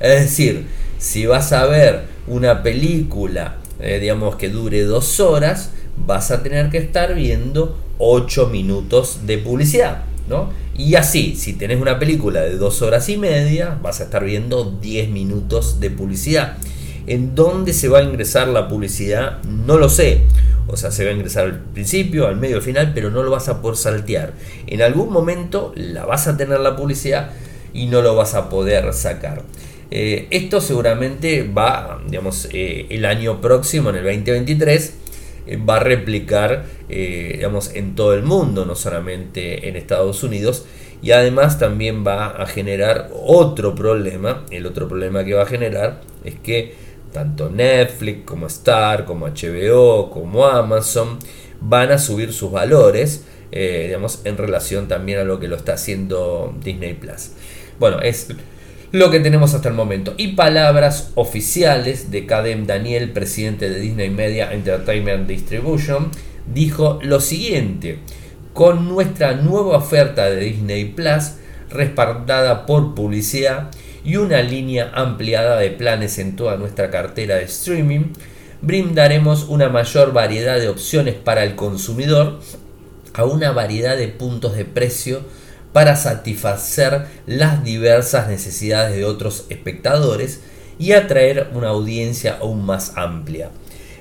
Es 0.00 0.22
decir, 0.22 0.66
si 0.98 1.26
vas 1.26 1.52
a 1.52 1.66
ver 1.66 2.04
una 2.26 2.62
película, 2.62 3.56
eh, 3.80 3.98
digamos 4.00 4.36
que 4.36 4.48
dure 4.48 4.82
dos 4.82 5.20
horas, 5.20 5.70
vas 5.96 6.30
a 6.30 6.42
tener 6.42 6.70
que 6.70 6.78
estar 6.78 7.14
viendo 7.14 7.78
8 7.98 8.46
minutos 8.48 9.20
de 9.26 9.38
publicidad. 9.38 10.02
Y 10.78 10.94
así, 10.94 11.34
si 11.34 11.54
tenés 11.54 11.80
una 11.80 11.98
película 11.98 12.40
de 12.40 12.56
dos 12.56 12.82
horas 12.82 13.08
y 13.08 13.18
media, 13.18 13.76
vas 13.82 14.00
a 14.00 14.04
estar 14.04 14.24
viendo 14.24 14.64
10 14.80 15.10
minutos 15.10 15.80
de 15.80 15.90
publicidad. 15.90 16.56
¿En 17.08 17.34
dónde 17.34 17.72
se 17.72 17.88
va 17.88 17.98
a 17.98 18.02
ingresar 18.04 18.46
la 18.46 18.68
publicidad? 18.68 19.42
No 19.42 19.76
lo 19.76 19.88
sé. 19.88 20.22
O 20.68 20.76
sea, 20.76 20.92
se 20.92 21.04
va 21.04 21.10
a 21.10 21.14
ingresar 21.14 21.46
al 21.46 21.58
principio, 21.58 22.28
al 22.28 22.36
medio, 22.36 22.56
al 22.56 22.62
final, 22.62 22.92
pero 22.94 23.10
no 23.10 23.24
lo 23.24 23.30
vas 23.32 23.48
a 23.48 23.60
poder 23.60 23.76
saltear. 23.76 24.34
En 24.68 24.80
algún 24.80 25.12
momento 25.12 25.72
la 25.74 26.06
vas 26.06 26.28
a 26.28 26.36
tener 26.36 26.60
la 26.60 26.76
publicidad 26.76 27.30
y 27.72 27.86
no 27.86 28.00
lo 28.00 28.14
vas 28.14 28.34
a 28.34 28.48
poder 28.48 28.92
sacar. 28.92 29.42
Eh, 29.90 30.28
esto 30.30 30.60
seguramente 30.60 31.42
va, 31.42 32.00
digamos, 32.06 32.48
eh, 32.52 32.86
el 32.90 33.04
año 33.04 33.40
próximo, 33.40 33.90
en 33.90 33.96
el 33.96 34.04
2023, 34.04 34.86
eh, 34.86 34.92
va 35.56 35.76
a 35.76 35.80
replicar 35.80 36.64
eh, 36.88 37.32
digamos, 37.34 37.74
en 37.74 37.94
todo 37.94 38.14
el 38.14 38.22
mundo, 38.22 38.64
no 38.64 38.74
solamente 38.74 39.68
en 39.68 39.76
Estados 39.76 40.22
Unidos. 40.22 40.64
Y 41.02 41.12
además 41.12 41.58
también 41.58 42.04
va 42.04 42.28
a 42.28 42.46
generar 42.46 43.10
otro 43.12 43.74
problema. 43.74 44.44
El 44.50 44.66
otro 44.66 44.88
problema 44.88 45.24
que 45.24 45.34
va 45.34 45.42
a 45.42 45.46
generar 45.46 46.00
es 46.24 46.34
que 46.36 46.74
tanto 47.12 47.50
Netflix 47.50 48.24
como 48.24 48.46
Star, 48.46 49.04
como 49.04 49.26
HBO, 49.28 50.10
como 50.10 50.44
Amazon 50.46 51.18
van 51.60 51.92
a 51.92 51.98
subir 51.98 52.32
sus 52.32 52.50
valores, 52.50 53.24
eh, 53.52 53.84
digamos, 53.86 54.20
en 54.24 54.36
relación 54.36 54.88
también 54.88 55.18
a 55.18 55.24
lo 55.24 55.38
que 55.40 55.48
lo 55.48 55.56
está 55.56 55.74
haciendo 55.74 56.54
Disney 56.62 56.94
Plus. 56.94 57.30
Bueno, 57.78 58.00
es 58.00 58.28
lo 58.92 59.10
que 59.10 59.20
tenemos 59.20 59.54
hasta 59.54 59.68
el 59.68 59.74
momento. 59.74 60.14
Y 60.16 60.28
palabras 60.28 61.12
oficiales 61.14 62.10
de 62.10 62.26
Kadem 62.26 62.66
Daniel, 62.66 63.10
presidente 63.10 63.68
de 63.68 63.80
Disney 63.80 64.10
Media 64.10 64.52
Entertainment 64.52 65.26
Distribution, 65.26 66.10
dijo 66.52 66.98
lo 67.02 67.20
siguiente, 67.20 67.98
con 68.54 68.88
nuestra 68.88 69.34
nueva 69.34 69.76
oferta 69.76 70.30
de 70.30 70.40
Disney 70.40 70.86
Plus, 70.86 71.32
respaldada 71.70 72.66
por 72.66 72.94
publicidad 72.94 73.70
y 74.04 74.16
una 74.16 74.42
línea 74.42 74.90
ampliada 74.94 75.58
de 75.58 75.70
planes 75.70 76.18
en 76.18 76.34
toda 76.34 76.56
nuestra 76.56 76.90
cartera 76.90 77.36
de 77.36 77.44
streaming, 77.44 78.12
brindaremos 78.62 79.44
una 79.44 79.68
mayor 79.68 80.12
variedad 80.12 80.58
de 80.58 80.68
opciones 80.68 81.14
para 81.14 81.44
el 81.44 81.54
consumidor 81.54 82.40
a 83.12 83.24
una 83.24 83.52
variedad 83.52 83.96
de 83.96 84.08
puntos 84.08 84.56
de 84.56 84.64
precio 84.64 85.20
para 85.72 85.96
satisfacer 85.96 87.06
las 87.26 87.62
diversas 87.62 88.28
necesidades 88.28 88.96
de 88.96 89.04
otros 89.04 89.46
espectadores 89.48 90.40
y 90.78 90.92
atraer 90.92 91.50
una 91.54 91.68
audiencia 91.68 92.38
aún 92.40 92.64
más 92.64 92.96
amplia. 92.96 93.50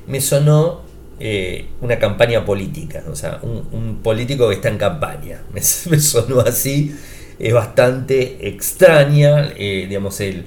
Me 0.08 0.22
sonó 0.22 0.82
eh, 1.20 1.66
una 1.82 1.98
campaña 1.98 2.46
política, 2.46 3.04
o 3.12 3.16
sea, 3.16 3.40
un, 3.42 4.00
político 4.04 4.48
que 4.50 4.56
está 4.56 4.70
en 4.70 4.78
campaña. 4.78 5.42
Me, 5.54 5.62
sonó 5.62 6.42
así, 6.42 6.96
es 7.40 7.54
bastante 7.54 8.48
extraña, 8.48 9.52
eh, 9.58 9.88
digamos, 9.90 10.22
el, 10.22 10.46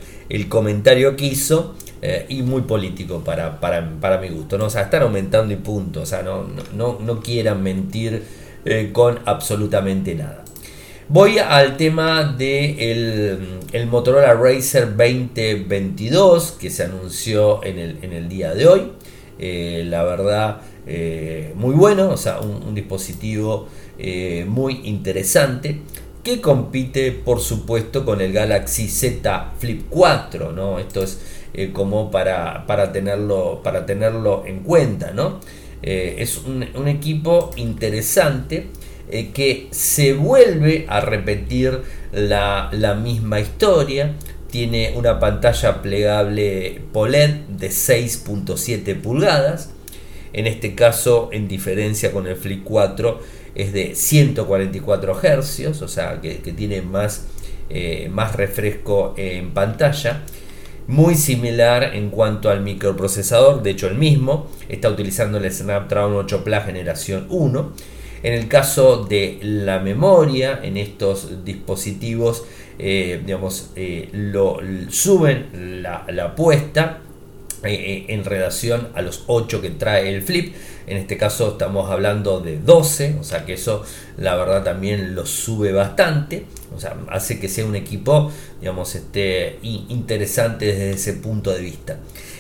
comentario 0.49 1.17
que 1.17 1.27
hizo. 1.27 1.75
Eh, 2.03 2.25
y 2.31 2.41
muy 2.41 2.63
político 2.63 3.23
para, 3.23 3.61
para, 3.61 4.19
mi 4.23 4.29
gusto. 4.31 4.57
O 4.65 4.71
sea, 4.71 4.85
están 4.85 5.03
aumentando 5.03 5.53
y 5.53 5.57
punto. 5.57 6.01
O 6.01 6.07
sea, 6.07 6.23
no, 6.23 6.47
no, 6.75 6.99
no 6.99 7.21
quieran 7.21 7.63
mentir 7.63 8.25
con 8.93 9.19
absolutamente 9.27 10.15
nada. 10.15 10.40
Voy 11.13 11.39
al 11.39 11.77
tema 11.77 12.23
de 12.39 13.59
el, 13.73 13.87
Motorola 13.89 14.33
Racer 14.33 14.97
2022 14.97 16.53
que 16.53 16.71
se 16.71 16.85
anunció 16.85 17.65
en 17.65 17.81
el, 17.81 17.99
en 18.03 18.13
el 18.13 18.29
día 18.29 18.55
de 18.55 18.69
hoy. 18.69 18.93
Eh, 19.41 19.83
la 19.89 20.05
verdad, 20.05 20.61
eh, 20.87 21.53
muy 21.57 21.75
bueno, 21.75 22.11
o 22.11 22.17
sea, 22.17 22.39
un, 22.39 22.77
dispositivo 22.77 23.67
eh, 23.99 24.45
muy 24.47 24.83
interesante 24.85 25.81
que 26.23 26.41
compite, 26.41 27.11
por 27.11 27.41
supuesto, 27.41 28.05
con 28.05 28.21
el 28.21 28.33
Galaxy 28.33 28.87
Z 28.87 29.55
Flip 29.59 29.87
4, 29.91 30.53
¿no? 30.53 30.79
Esto 30.79 31.03
es 31.03 31.19
como 31.73 32.13
para, 32.13 32.67
para, 32.69 32.93
tenerlo, 32.93 33.63
para 33.65 33.85
tenerlo 33.85 34.45
en 34.47 34.61
cuenta, 34.61 35.11
¿no? 35.11 35.41
es 35.83 36.43
un 36.45 36.89
equipo 36.89 37.51
interesante 37.57 38.69
eh, 39.13 39.31
que 39.33 39.69
se 39.73 40.13
vuelve 40.13 40.87
a 40.89 41.01
repetir 41.01 41.81
la, 42.13 42.97
misma 43.03 43.41
historia. 43.41 44.15
Tiene 44.51 44.95
una 44.97 45.19
pantalla 45.19 45.83
plegable 45.83 46.81
POLED 46.93 47.31
de 47.49 47.71
6.7 47.71 49.01
pulgadas. 49.01 49.71
En 50.33 50.47
este 50.47 50.77
caso, 50.77 51.29
en 51.33 51.49
diferencia 51.49 52.13
con 52.13 52.27
el 52.29 52.37
Flip 52.37 52.63
4, 52.63 53.21
es 53.57 53.73
de 53.73 53.97
144 53.97 55.15
Hz, 55.15 55.83
o 55.83 55.89
sea 55.89 56.21
que, 56.21 56.35
tiene 56.53 56.83
más, 56.83 57.27
eh, 57.69 58.09
más 58.13 58.37
refresco 58.37 59.15
en 59.17 59.51
pantalla. 59.51 60.23
Muy 60.87 61.17
similar 61.17 61.95
en 61.95 62.11
cuanto 62.11 62.49
al 62.49 62.63
microprocesador, 62.63 63.63
de 63.63 63.71
hecho 63.71 63.89
el 63.89 63.97
mismo, 63.97 64.49
está 64.69 64.89
utilizando 64.89 65.39
el 65.39 65.51
Snapdragon 65.51 66.15
8 66.15 66.45
Plus 66.45 66.65
generación 66.65 67.27
1 67.29 67.73
en 68.23 68.35
el 68.35 68.49
caso 68.49 69.05
de 69.05 69.39
la 69.43 69.79
memoria, 69.79 70.61
en 70.63 70.77
estos 70.77 71.45
dispositivos, 71.45 72.45
eh, 72.79 73.21
digamos, 73.25 73.71
eh, 73.77 74.09
lo, 74.13 74.59
suben 74.91 75.83
la, 75.83 76.07
apuesta 76.25 77.01
eh, 77.63 78.07
en 78.09 78.25
relación 78.25 78.89
a 78.95 79.03
los 79.03 79.25
8 79.27 79.61
que 79.61 79.71
trae 79.71 80.15
el 80.15 80.23
flip. 80.23 80.55
En 80.87 80.97
este 80.97 81.17
caso 81.17 81.53
estamos 81.53 81.91
hablando 81.91 82.41
de 82.41 82.59
12, 82.59 83.17
o 83.21 83.25
sea 83.25 83.45
que 83.45 83.53
eso 83.53 83.85
la 84.17 84.35
verdad 84.35 84.65
también 84.65 85.15
lo 85.15 85.25
sube 85.25 85.73
bastante. 85.73 86.47
O 86.75 86.81
sea, 86.81 86.97
hace 87.09 87.39
que 87.39 87.49
sea 87.49 87.65
un 87.65 87.77
equipo, 87.77 88.31
digamos, 88.61 88.95
este, 88.95 89.59
interesante 89.63 90.67
desde 90.67 90.91
ese 90.93 91.13
punto 91.15 91.53
de 91.53 91.61
vista. 91.61 91.99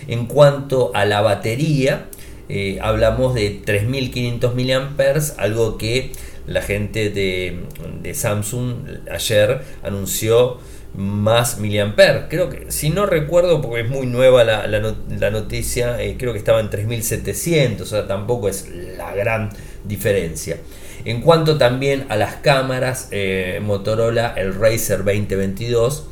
En 0.08 0.26
cuanto 0.26 0.90
a 0.94 1.04
la 1.04 1.20
batería, 1.20 2.06
eh, 2.52 2.78
hablamos 2.82 3.34
de 3.34 3.60
3500 3.64 4.54
mAh, 4.56 5.20
algo 5.38 5.78
que 5.78 6.10
la 6.48 6.62
gente 6.62 7.10
de, 7.10 8.12
Samsung 8.12 8.74
ayer 9.08 9.60
anunció 9.84 10.58
más 10.94 11.58
miliamper. 11.58 12.26
Creo 12.28 12.50
que, 12.50 12.72
si 12.72 12.90
no 12.90 13.06
recuerdo, 13.06 13.60
porque 13.60 13.82
es 13.82 13.88
muy 13.88 14.08
nueva 14.08 14.42
la, 14.42 15.30
noticia, 15.30 16.02
eh, 16.02 16.16
creo 16.18 16.32
que 16.32 16.40
estaba 16.40 16.58
en 16.58 16.70
3700, 16.70 17.86
o 17.86 17.88
sea, 17.88 18.08
tampoco 18.08 18.48
es 18.48 18.68
la 18.96 19.14
gran 19.14 19.50
diferencia. 19.84 20.56
En 21.04 21.20
cuanto 21.20 21.56
también 21.56 22.06
a 22.08 22.16
las 22.16 22.36
cámaras, 22.36 23.08
eh, 23.12 23.60
Motorola, 23.62 24.34
el 24.36 24.54
Razer 24.54 25.04
2022, 25.04 26.08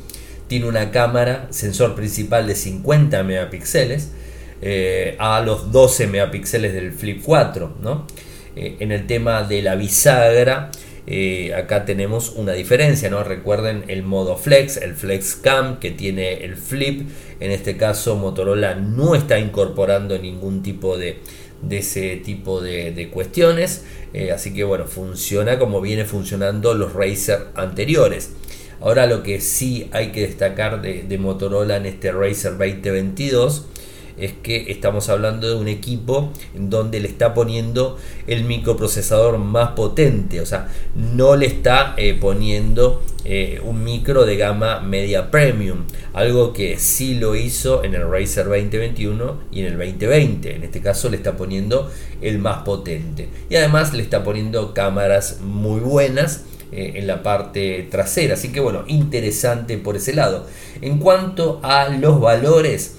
tiene 0.47 0.67
una 0.67 0.91
cámara, 0.91 1.47
sensor 1.49 1.95
principal 1.95 2.47
de 2.47 2.55
50 2.55 3.23
megapíxeles, 3.23 4.11
eh, 4.61 5.15
a 5.19 5.41
los 5.41 5.71
12 5.71 6.07
megapíxeles 6.07 6.73
del 6.73 6.91
Flip 6.91 7.21
4. 7.23 7.77
¿no? 7.81 8.05
Eh, 8.55 8.77
en 8.79 8.91
el 8.91 9.07
tema 9.07 9.43
de 9.43 9.61
la 9.61 9.75
bisagra, 9.75 10.71
acá 11.57 11.85
tenemos 11.85 12.33
una 12.35 12.53
diferencia, 12.53 13.09
¿no? 13.09 13.23
Recuerden 13.23 13.83
el 13.87 14.03
modo 14.03 14.37
flex, 14.37 14.77
el 14.77 14.93
flex 14.93 15.35
cam 15.37 15.79
que 15.79 15.89
tiene 15.89 16.45
el 16.45 16.55
flip. 16.55 17.09
En 17.39 17.49
este 17.49 17.77
caso 17.77 18.15
Motorola 18.15 18.75
no 18.75 19.15
está 19.15 19.39
incorporando 19.39 20.19
ningún 20.19 20.61
tipo 20.61 20.99
de, 20.99 21.17
de 21.61 21.79
ese 21.79 22.17
tipo 22.17 22.61
de, 22.61 23.09
cuestiones. 23.11 23.83
Eh, 24.13 24.31
así 24.31 24.53
que 24.53 24.63
bueno, 24.63 24.85
funciona 24.85 25.59
como 25.59 25.81
viene 25.81 26.05
funcionando 26.05 26.73
los 26.73 26.93
Razer 26.93 27.47
anteriores. 27.55 28.31
Ahora 28.81 29.07
lo 29.07 29.23
que 29.23 29.41
sí 29.41 29.89
hay 29.91 30.11
que 30.11 30.21
destacar 30.21 30.81
de, 30.81 31.03
de 31.03 31.17
Motorola 31.17 31.77
en 31.77 31.85
este 31.85 32.11
Razer 32.11 32.57
2022 32.57 33.65
es 34.19 34.33
que 34.33 34.71
estamos 34.71 35.09
hablando 35.09 35.47
de 35.47 35.55
un 35.55 35.67
equipo 35.67 36.31
donde 36.55 36.99
le 36.99 37.07
está 37.07 37.33
poniendo 37.33 37.97
el 38.27 38.43
microprocesador 38.43 39.37
más 39.37 39.71
potente, 39.71 40.41
o 40.41 40.45
sea, 40.45 40.69
no 40.95 41.35
le 41.35 41.45
está 41.45 41.93
eh, 41.97 42.17
poniendo 42.19 43.01
eh, 43.25 43.59
un 43.63 43.83
micro 43.83 44.25
de 44.25 44.37
gama 44.37 44.79
media 44.79 45.31
premium, 45.31 45.85
algo 46.13 46.53
que 46.53 46.77
sí 46.77 47.15
lo 47.15 47.35
hizo 47.35 47.83
en 47.83 47.95
el 47.95 48.09
Razer 48.09 48.45
2021 48.45 49.39
y 49.51 49.61
en 49.61 49.65
el 49.67 49.77
2020, 49.77 50.55
en 50.55 50.63
este 50.63 50.81
caso 50.81 51.09
le 51.09 51.17
está 51.17 51.35
poniendo 51.35 51.91
el 52.21 52.39
más 52.39 52.63
potente 52.63 53.29
y 53.49 53.55
además 53.55 53.93
le 53.93 54.03
está 54.03 54.23
poniendo 54.23 54.73
cámaras 54.73 55.39
muy 55.41 55.79
buenas 55.79 56.43
eh, 56.71 56.93
en 56.95 57.07
la 57.07 57.23
parte 57.23 57.87
trasera. 57.89 58.35
Así 58.35 58.51
que 58.51 58.59
bueno, 58.59 58.83
interesante 58.87 59.77
por 59.79 59.95
ese 59.95 60.13
lado. 60.13 60.45
En 60.81 60.99
cuanto 60.99 61.59
a 61.63 61.89
los 61.89 62.21
valores, 62.21 62.95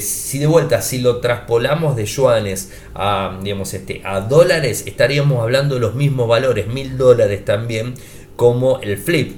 si 0.00 0.38
de 0.38 0.46
vuelta, 0.46 0.82
si 0.82 0.98
lo 0.98 1.18
traspolamos 1.20 1.96
de 1.96 2.06
yuanes 2.06 2.72
a, 2.94 3.38
digamos, 3.42 3.72
este, 3.74 4.02
a 4.04 4.20
dólares, 4.20 4.84
estaríamos 4.86 5.42
hablando 5.42 5.76
de 5.76 5.80
los 5.80 5.94
mismos 5.94 6.28
valores, 6.28 6.66
mil 6.66 6.96
dólares 6.98 7.44
también, 7.44 7.94
como 8.34 8.80
el 8.80 8.98
flip. 8.98 9.36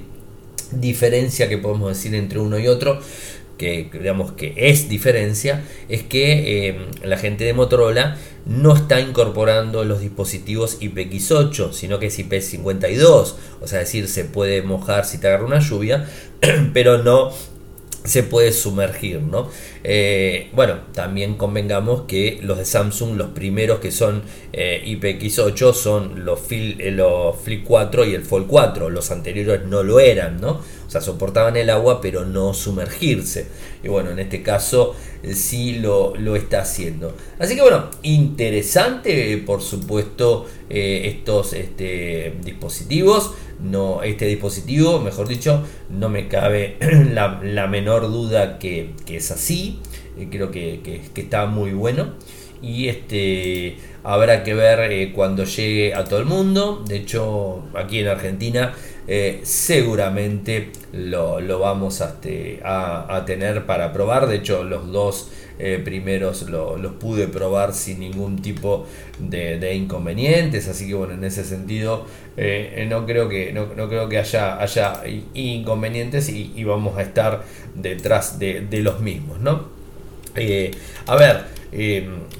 Diferencia 0.71 1.49
que 1.49 1.57
podemos 1.57 1.89
decir 1.89 2.13
entre 2.15 2.39
uno 2.39 2.59
y 2.59 2.67
otro, 2.67 2.99
que 3.57 3.89
digamos 3.91 4.31
que 4.31 4.53
es 4.55 4.89
diferencia, 4.89 5.63
es 5.89 6.03
que 6.03 6.69
eh, 6.69 6.79
la 7.03 7.17
gente 7.17 7.43
de 7.43 7.53
Motorola 7.53 8.17
no 8.45 8.75
está 8.75 8.99
incorporando 8.99 9.83
los 9.83 10.01
dispositivos 10.01 10.79
IPX8, 10.79 11.73
sino 11.73 11.99
que 11.99 12.07
es 12.07 12.17
IP52, 12.17 13.35
o 13.61 13.67
sea, 13.67 13.79
decir, 13.79 14.07
se 14.07 14.25
puede 14.25 14.63
mojar 14.63 15.05
si 15.05 15.19
te 15.19 15.27
agarra 15.27 15.45
una 15.45 15.59
lluvia, 15.59 16.07
pero 16.73 17.03
no 17.03 17.31
se 18.09 18.23
puede 18.23 18.51
sumergir, 18.51 19.21
¿no? 19.21 19.49
Eh, 19.83 20.49
bueno, 20.53 20.79
también 20.93 21.35
convengamos 21.35 22.01
que 22.07 22.39
los 22.41 22.57
de 22.57 22.65
Samsung, 22.65 23.15
los 23.15 23.29
primeros 23.29 23.79
que 23.79 23.91
son 23.91 24.23
eh, 24.51 24.81
IPX8 24.85 25.73
son 25.73 26.25
los, 26.25 26.39
eh, 26.49 26.91
los 26.91 27.35
Flip 27.37 27.63
4 27.63 28.05
y 28.05 28.15
el 28.15 28.23
Fold 28.23 28.47
4, 28.47 28.89
los 28.89 29.11
anteriores 29.11 29.67
no 29.67 29.83
lo 29.83 29.99
eran, 29.99 30.41
¿no? 30.41 30.59
O 30.87 30.91
sea, 30.91 31.01
soportaban 31.01 31.55
el 31.55 31.69
agua 31.69 32.01
pero 32.01 32.25
no 32.25 32.55
sumergirse. 32.55 33.45
Y 33.83 33.89
bueno, 33.89 34.09
en 34.09 34.17
este 34.17 34.41
caso 34.41 34.95
sí 35.31 35.75
lo, 35.75 36.15
lo 36.15 36.35
está 36.35 36.61
haciendo. 36.61 37.15
Así 37.37 37.55
que 37.55 37.61
bueno, 37.61 37.91
interesante 38.01 39.37
por 39.45 39.61
supuesto 39.61 40.47
estos 40.67 41.53
este, 41.53 42.33
dispositivos 42.43 43.33
no, 43.61 44.03
este 44.03 44.25
dispositivo, 44.25 44.99
mejor 44.99 45.27
dicho, 45.27 45.63
no 45.89 46.09
me 46.09 46.27
cabe 46.27 46.77
la, 47.13 47.67
menor 47.67 48.03
duda 48.03 48.59
que, 48.59 48.93
es 49.07 49.31
así. 49.31 49.79
Eh, 50.17 50.27
creo 50.31 50.51
que, 50.51 51.01
está 51.15 51.45
muy 51.45 51.71
bueno. 51.71 52.13
Y 52.61 52.89
este 52.89 53.77
habrá 54.03 54.43
que 54.43 54.53
ver 54.53 54.91
eh, 54.91 55.13
cuando 55.13 55.45
llegue 55.45 55.93
a 55.93 56.03
todo 56.03 56.19
el 56.19 56.25
mundo. 56.25 56.83
De 56.85 56.97
hecho, 56.97 57.63
aquí 57.73 57.99
en 57.99 58.07
Argentina 58.07 58.73
eh, 59.11 59.39
seguramente 59.41 60.69
lo, 60.93 61.39
vamos 61.57 61.99
este, 61.99 62.59
a, 62.63 63.23
tener 63.25 63.65
para 63.65 63.91
probar. 63.91 64.27
De 64.27 64.35
hecho, 64.35 64.63
los 64.63 64.91
dos 64.91 65.31
eh, 65.57 65.81
primeros 65.83 66.47
los 66.47 66.93
pude 66.93 67.27
probar 67.27 67.73
sin 67.73 68.01
ningún 68.01 68.39
tipo 68.39 68.85
de, 69.17 69.73
inconvenientes. 69.73 70.67
Así 70.67 70.87
que 70.87 70.93
bueno, 70.93 71.15
en 71.15 71.23
ese 71.23 71.43
sentido 71.43 72.05
eh, 72.37 72.85
no, 72.87 73.07
creo 73.07 73.27
que, 73.27 73.51
no, 73.51 73.67
creo 73.67 74.07
que 74.09 74.19
haya, 74.19 74.61
haya 74.61 75.01
inconvenientes 75.33 76.29
y, 76.29 76.63
vamos 76.63 76.95
a 76.99 77.01
estar 77.01 77.43
detrás 77.73 78.37
de, 78.37 78.67
los 78.83 78.99
mismos. 78.99 79.39
¿no? 79.39 79.79
a 81.07 81.15
ver, 81.15 81.45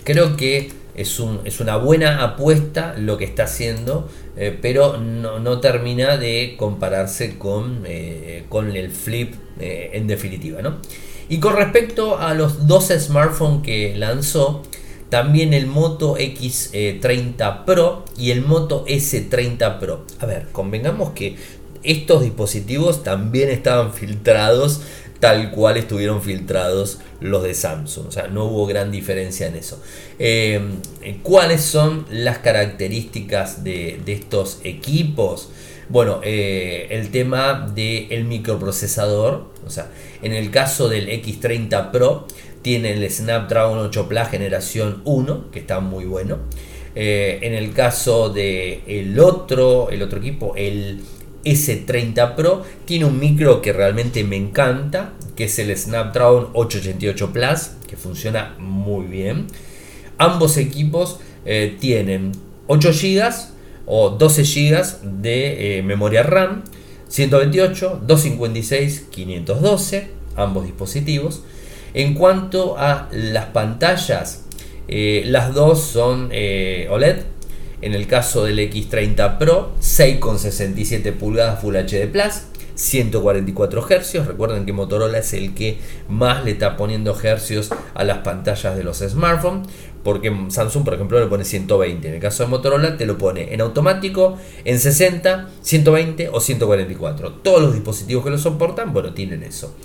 creo 0.03 0.37
que 0.37 0.78
es, 0.99 1.19
un, 1.19 1.39
es 1.45 1.61
una 1.61 1.77
buena 1.77 2.21
apuesta 2.21 2.93
lo 2.97 3.17
que 3.17 3.23
está 3.23 3.43
haciendo, 3.43 4.09
eh, 4.35 4.57
pero 4.61 4.97
no, 4.97 5.59
termina 5.61 6.17
de 6.17 6.55
compararse 6.57 7.37
con, 7.37 7.83
eh, 7.85 8.43
con 8.49 8.75
el 8.75 8.91
flip 8.91 9.33
eh, 9.59 9.91
en 9.93 10.07
definitiva. 10.07 10.61
¿no? 10.61 10.77
Y 11.29 11.39
con 11.39 11.55
respecto 11.55 12.19
a 12.19 12.33
los 12.33 12.67
dos 12.67 12.89
smartphones 12.89 13.63
que 13.63 13.95
lanzó, 13.95 14.63
también 15.09 15.53
el 15.53 15.67
Moto 15.67 16.17
X30 16.17 17.63
Pro 17.63 18.05
y 18.17 18.31
el 18.31 18.41
Moto 18.41 18.85
S30 18.85 19.79
Pro. 19.79 20.05
A 20.19 20.25
ver, 20.25 20.47
convengamos 20.51 21.11
que 21.11 21.37
estos 21.81 22.21
dispositivos 22.21 23.03
también 23.03 23.49
estaban 23.49 23.93
filtrados 23.93 24.81
tal 25.19 25.51
cual 25.51 25.77
estuvieron 25.77 26.21
filtrados 26.21 26.99
los 27.19 27.43
de 27.43 27.53
Samsung. 27.53 28.07
O 28.07 28.11
sea, 28.11 28.27
no 28.27 28.45
hubo 28.45 28.65
gran 28.65 28.91
diferencia 28.91 29.47
en 29.47 29.55
eso. 29.55 29.81
Eh, 30.17 30.61
¿Cuáles 31.23 31.61
son 31.61 32.05
las 32.09 32.39
características 32.39 33.63
de, 33.63 34.01
estos 34.07 34.59
equipos? 34.63 35.49
Bueno, 35.89 36.21
eh, 36.23 36.87
el 36.91 37.09
tema 37.09 37.71
del 37.73 38.23
microprocesador. 38.25 39.51
O 39.65 39.69
sea, 39.69 39.91
en 40.21 40.33
el 40.33 40.51
caso 40.51 40.87
del 40.87 41.09
X30 41.09 41.91
Pro, 41.91 42.27
tiene 42.61 42.93
el 42.93 43.09
Snapdragon 43.09 43.77
8 43.79 44.07
Plus 44.07 44.27
generación 44.29 45.01
1, 45.05 45.51
que 45.51 45.59
está 45.59 45.79
muy 45.79 46.05
bueno. 46.05 46.37
Eh, 46.95 47.39
en 47.43 47.53
el 47.53 47.71
caso 47.73 48.29
del 48.29 48.81
el 48.87 49.19
otro, 49.19 49.89
el 49.89 50.01
otro 50.01 50.19
equipo, 50.19 50.53
el 50.55 51.01
S30 51.43 52.35
Pro 52.35 52.63
tiene 52.85 53.05
un 53.05 53.19
micro 53.19 53.61
que 53.61 53.73
realmente 53.73 54.23
me 54.23 54.35
encanta, 54.35 55.13
que 55.35 55.45
es 55.45 55.59
el 55.59 55.75
Snapdragon 55.75 56.49
888 56.53 57.31
Plus, 57.31 57.71
que 57.87 57.95
funciona 57.95 58.55
muy 58.59 59.07
bien. 59.07 59.47
Ambos 60.17 60.57
equipos 60.57 61.19
eh, 61.45 61.77
tienen 61.79 62.33
8 62.67 62.91
GB 62.91 63.33
o 63.85 64.09
12 64.11 64.43
GB 64.43 65.21
de 65.21 65.77
eh, 65.77 65.83
memoria 65.83 66.23
RAM, 66.23 66.63
128, 67.07 68.01
256, 68.05 69.07
512, 69.09 70.09
ambos 70.35 70.65
dispositivos. 70.65 71.43
En 71.93 72.13
cuanto 72.13 72.77
a 72.77 73.07
las 73.11 73.45
pantallas, 73.47 74.45
eh, 74.87 75.23
las 75.25 75.53
dos 75.53 75.81
son 75.81 76.25
OLED 76.25 77.23
en 77.81 77.93
el 77.93 78.07
caso 78.07 78.43
del 78.43 78.59
X30 78.59 79.37
Pro, 79.37 79.71
6,67 79.81 81.13
pulgadas 81.13 81.61
Full 81.61 81.75
HD 81.75 82.07
Plus, 82.11 82.43
144 82.75 83.81
Hz. 83.81 84.25
Recuerden 84.25 84.65
que 84.65 84.73
Motorola 84.73 85.19
es 85.19 85.33
el 85.33 85.53
que 85.53 85.77
más 86.07 86.45
le 86.45 86.51
está 86.51 86.77
poniendo 86.77 87.17
hercios 87.21 87.69
a 87.93 88.03
las 88.03 88.19
pantallas 88.19 88.75
de 88.75 88.83
los 88.83 88.99
smartphones. 88.99 89.67
Porque 90.03 90.33
Samsung, 90.47 90.85
por 90.85 90.93
ejemplo, 90.93 91.19
le 91.19 91.27
pone 91.27 91.43
120. 91.43 92.07
En 92.07 92.13
el 92.13 92.21
caso 92.21 92.43
de 92.43 92.49
Motorola, 92.49 92.95
te 92.95 93.05
lo 93.05 93.17
pone 93.17 93.53
en 93.53 93.59
automático, 93.59 94.37
en 94.63 94.79
60, 94.79 95.49
120 95.61 96.29
o 96.29 96.39
144. 96.39 97.33
Todos 97.33 97.61
los 97.61 97.73
dispositivos 97.73 98.23
que 98.23 98.29
lo 98.29 98.37
soportan, 98.37 98.93
bueno, 98.93 99.13
tienen 99.13 99.43
eso. 99.43 99.75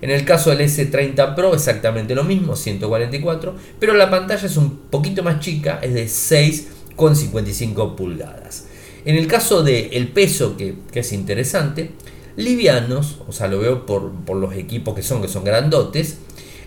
En 0.00 0.10
el 0.10 0.24
caso 0.24 0.50
del 0.50 0.60
S30 0.60 1.34
Pro, 1.34 1.54
exactamente 1.54 2.14
lo 2.14 2.24
mismo, 2.24 2.56
144. 2.56 3.54
Pero 3.78 3.92
la 3.92 4.08
pantalla 4.08 4.46
es 4.46 4.56
un 4.56 4.78
poquito 4.90 5.22
más 5.22 5.40
chica, 5.40 5.80
es 5.82 5.92
de 5.92 6.08
6 6.08 6.68
con 6.98 7.14
55 7.14 7.94
pulgadas. 7.94 8.64
En 9.04 9.14
el 9.14 9.28
caso 9.28 9.62
del 9.62 9.88
el 9.92 10.08
peso, 10.08 10.56
que, 10.56 10.74
es 10.92 11.12
interesante, 11.12 11.92
livianos, 12.36 13.20
o 13.28 13.32
sea, 13.32 13.46
lo 13.46 13.60
veo 13.60 13.86
por, 13.86 14.12
los 14.36 14.54
equipos 14.54 14.96
que 14.96 15.02
son, 15.02 15.22
que 15.22 15.28
son 15.28 15.44
grandotes. 15.44 16.18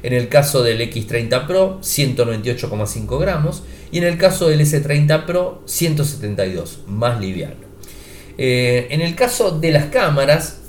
En 0.04 0.14
el 0.14 0.30
caso 0.30 0.64
del 0.64 0.80
X30 0.80 1.46
Pro, 1.46 1.82
198,5 1.82 3.20
gramos. 3.20 3.64
Y 3.92 3.98
en 3.98 4.06
el 4.06 4.18
caso 4.18 4.48
del 4.48 4.62
S30 4.62 5.26
Pro, 5.26 5.62
172, 5.66 6.80
más 6.88 7.20
liviano. 7.20 7.68
Eh, 8.38 8.88
en 8.90 9.02
el 9.02 9.16
caso 9.16 9.60
de 9.60 9.72
las 9.72 9.88
cámaras, 9.88 10.62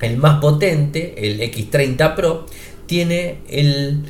el 0.00 0.16
más 0.16 0.40
potente, 0.40 1.14
el 1.16 1.40
X30 1.40 2.16
Pro, 2.16 2.46
tiene 2.86 3.38
el, 3.48 4.02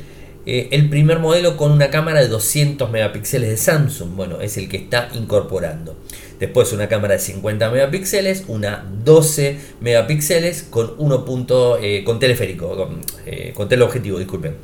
eh, 0.49 0.69
el 0.71 0.89
primer 0.89 1.19
modelo 1.19 1.57
con 1.57 1.71
una 1.71 1.89
cámara 1.89 2.21
de 2.21 2.29
200 2.29 2.89
megapíxeles 2.89 3.49
de 3.49 3.57
Samsung. 3.57 4.15
Bueno, 4.15 4.39
es 4.39 4.57
el 4.57 4.69
que 4.69 4.77
está 4.77 5.09
incorporando. 5.13 5.97
Después 6.39 6.71
una 6.71 6.87
cámara 6.87 7.15
de 7.15 7.19
50 7.19 7.69
megapíxeles, 7.69 8.45
una 8.47 8.89
12 9.03 9.59
megapíxeles 9.81 10.63
con 10.63 10.93
1. 10.97 11.77
Eh, 11.81 12.03
con 12.05 12.19
teleférico, 12.19 12.77
con, 12.77 13.01
con 13.53 13.67
teleobjetivo, 13.67 14.19
disculpen. 14.19 14.55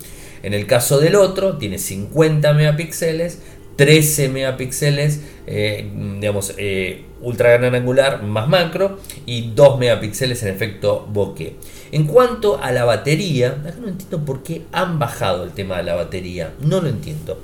En 0.41 0.53
el 0.53 0.67
caso 0.67 0.99
del 0.99 1.15
otro, 1.15 1.57
tiene 1.57 1.77
50 1.77 2.53
megapíxeles, 2.53 3.39
13 3.75 4.29
megapíxeles, 4.29 5.21
eh, 5.47 5.89
digamos, 6.19 6.53
eh, 6.57 7.05
ultra 7.21 7.51
gran 7.51 7.75
angular 7.75 8.23
más 8.23 8.47
macro 8.47 8.99
y 9.25 9.51
2 9.55 9.79
megapíxeles 9.79 10.43
en 10.43 10.49
efecto 10.49 11.07
bokeh. 11.11 11.55
En 11.91 12.05
cuanto 12.05 12.61
a 12.61 12.71
la 12.71 12.85
batería, 12.85 13.57
no 13.79 13.87
entiendo 13.87 14.25
por 14.25 14.43
qué 14.43 14.63
han 14.71 14.99
bajado 14.99 15.43
el 15.43 15.51
tema 15.51 15.77
de 15.77 15.83
la 15.83 15.95
batería, 15.95 16.53
no 16.61 16.81
lo 16.81 16.89
entiendo. 16.89 17.41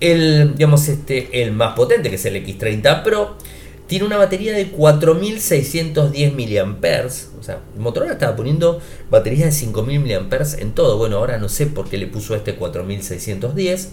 El, 0.00 0.54
digamos, 0.54 0.88
este, 0.88 1.42
el 1.42 1.52
más 1.52 1.74
potente, 1.74 2.10
que 2.10 2.16
es 2.16 2.24
el 2.26 2.36
X30 2.44 3.02
Pro, 3.02 3.36
tiene 3.86 4.06
una 4.06 4.16
batería 4.16 4.54
de 4.54 4.70
4610 4.70 6.34
mAh. 6.34 7.06
O 7.38 7.42
sea, 7.42 7.60
Motorola 7.78 8.12
estaba 8.12 8.34
poniendo 8.34 8.80
baterías 9.10 9.46
de 9.46 9.52
5000 9.52 10.00
mAh 10.00 10.58
en 10.58 10.72
todo. 10.72 10.96
Bueno, 10.98 11.18
ahora 11.18 11.38
no 11.38 11.48
sé 11.48 11.66
por 11.66 11.88
qué 11.88 11.98
le 11.98 12.06
puso 12.06 12.34
este 12.34 12.54
4610 12.54 13.90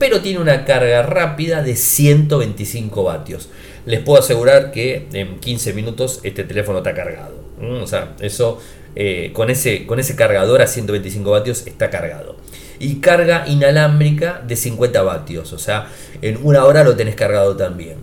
pero 0.00 0.22
tiene 0.22 0.38
una 0.38 0.64
carga 0.64 1.02
rápida 1.02 1.62
de 1.62 1.76
125 1.76 3.04
vatios. 3.04 3.50
Les 3.84 4.00
puedo 4.00 4.18
asegurar 4.18 4.72
que 4.72 5.06
en 5.12 5.38
15 5.38 5.74
minutos 5.74 6.20
este 6.22 6.42
teléfono 6.42 6.78
está 6.78 6.94
cargado. 6.94 7.34
O 7.60 7.86
sea, 7.86 8.14
eso 8.20 8.58
eh, 8.96 9.30
con, 9.34 9.50
ese, 9.50 9.84
con 9.84 10.00
ese 10.00 10.16
cargador 10.16 10.62
a 10.62 10.66
125 10.66 11.30
vatios 11.30 11.66
está 11.66 11.90
cargado. 11.90 12.36
Y 12.78 13.00
carga 13.00 13.44
inalámbrica 13.46 14.42
de 14.46 14.56
50 14.56 15.02
vatios. 15.02 15.52
O 15.52 15.58
sea, 15.58 15.88
en 16.22 16.38
una 16.42 16.64
hora 16.64 16.82
lo 16.82 16.96
tenés 16.96 17.14
cargado 17.14 17.54
también. 17.54 17.98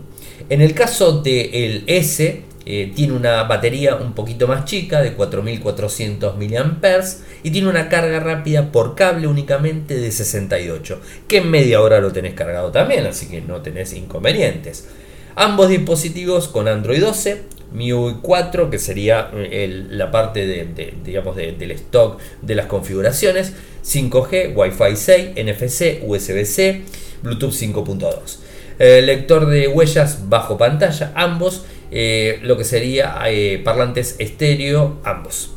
En 0.50 0.62
el 0.62 0.76
caso 0.76 1.24
del 1.24 1.84
S, 1.88 2.44
eh, 2.70 2.92
tiene 2.94 3.14
una 3.14 3.44
batería 3.44 3.96
un 3.96 4.12
poquito 4.12 4.46
más 4.46 4.66
chica 4.66 5.02
de 5.02 5.14
4400 5.14 6.36
mAh 6.36 7.02
y 7.42 7.52
tiene 7.52 7.70
una 7.70 7.88
carga 7.88 8.20
rápida 8.20 8.74
por 8.74 8.94
cable 8.94 9.26
únicamente 9.28 9.96
de 9.96 10.12
68, 10.12 11.00
que 11.30 11.38
en 11.38 11.50
media 11.50 11.80
hora 11.80 12.02
lo 12.02 12.12
tenés 12.12 12.34
cargado 12.34 12.70
también, 12.72 13.06
así 13.06 13.30
que 13.30 13.40
no 13.40 13.62
tenés 13.62 13.94
inconvenientes. 13.94 14.90
Ambos 15.36 15.70
dispositivos 15.70 16.50
con 16.50 16.68
Android 16.68 17.00
12, 17.00 17.44
MIUI 17.72 18.16
4, 18.22 18.70
que 18.70 18.80
sería 18.80 19.32
eh, 19.34 19.86
la 19.90 20.12
parte 20.12 20.46
de, 20.46 20.94
digamos 21.06 21.38
del 21.38 21.72
stock 21.72 22.20
de 22.42 22.56
las 22.56 22.66
configuraciones, 22.66 23.54
5G, 23.86 24.54
Wi-Fi 24.54 24.94
6, 24.98 25.30
NFC, 25.38 26.02
USB-C, 26.06 26.82
Bluetooth 27.24 27.54
5.2. 27.54 29.06
lector 29.06 29.46
de 29.46 29.70
huellas 29.70 30.28
bajo 30.28 30.58
pantalla, 30.58 31.14
ambos 31.16 31.64
eh, 31.92 32.40
lo 32.44 32.58
que 32.58 32.64
sería 32.64 33.18
eh, 33.28 33.62
parlantes 33.64 34.16
estéreo, 34.20 34.98
ambos. 35.04 35.52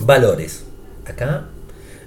Valores. 0.00 0.64
Acá 1.04 1.46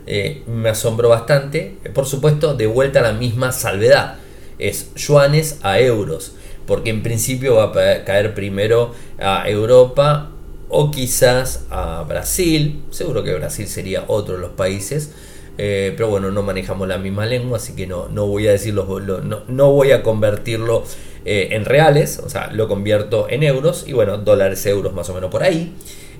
eh, 0.06 0.43
me 0.48 0.69
asombró 0.69 1.10
bastante. 1.10 1.78
Por 1.93 2.06
supuesto, 2.06 2.54
de 2.54 2.67
vuelta 2.67 3.00
a 3.00 3.04
la 3.04 3.13
misma 3.13 3.52
salvedad. 3.52 4.17
Es 4.60 4.93
yuanes 4.95 5.60
a 5.63 5.80
euros. 5.80 6.34
Porque 6.65 6.89
en 6.89 7.02
principio 7.04 7.56
va 7.56 7.65
a 7.65 8.04
caer 8.04 8.34
primero 8.34 8.93
a 9.19 9.50
Europa 9.50 10.32
o 10.69 10.91
quizás 10.91 11.65
a 11.72 12.04
Brasil. 12.08 12.84
Seguro 12.91 13.24
que 13.24 13.34
Brasil 13.34 13.67
sería 13.67 14.04
otro 14.08 14.36
de 14.36 14.41
los 14.41 14.52
países. 14.52 15.12
pero 15.58 16.10
bueno, 16.10 16.32
no 16.32 16.43
manejamos 16.43 16.88
la 16.88 16.98
misma 16.98 17.26
lengua, 17.26 17.58
así 17.58 17.76
que 17.76 17.88
no, 17.88 18.08
no 18.08 18.28
voy 18.28 18.48
a 18.48 18.52
decirlo, 18.52 19.00
no, 19.00 19.41
no 19.48 19.72
voy 19.72 19.91
a 19.91 20.04
convertirlo 20.04 20.86
eh, 21.25 21.49
en 21.51 21.65
reales, 21.65 22.19
o 22.19 22.29
sea, 22.29 22.49
lo 22.51 22.67
convierto 22.67 23.27
en 23.29 23.43
euros 23.43 23.84
y 23.88 23.93
bueno, 23.93 24.17
dólares, 24.17 24.65
euros 24.65 24.93
más 24.93 25.10
o 25.10 25.13
menos 25.13 25.29
por 25.29 25.43
ahí. 25.43 25.73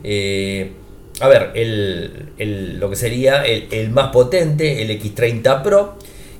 Eh, 0.04 0.72
a 1.20 1.28
ver, 1.28 1.52
el, 1.56 2.80
lo 2.80 2.90
que 2.90 2.96
sería 2.96 3.44
el, 3.44 3.90
más 3.92 4.12
potente, 4.12 4.82
el 4.82 4.90
X30 5.02 5.64
Pro, 5.64 5.96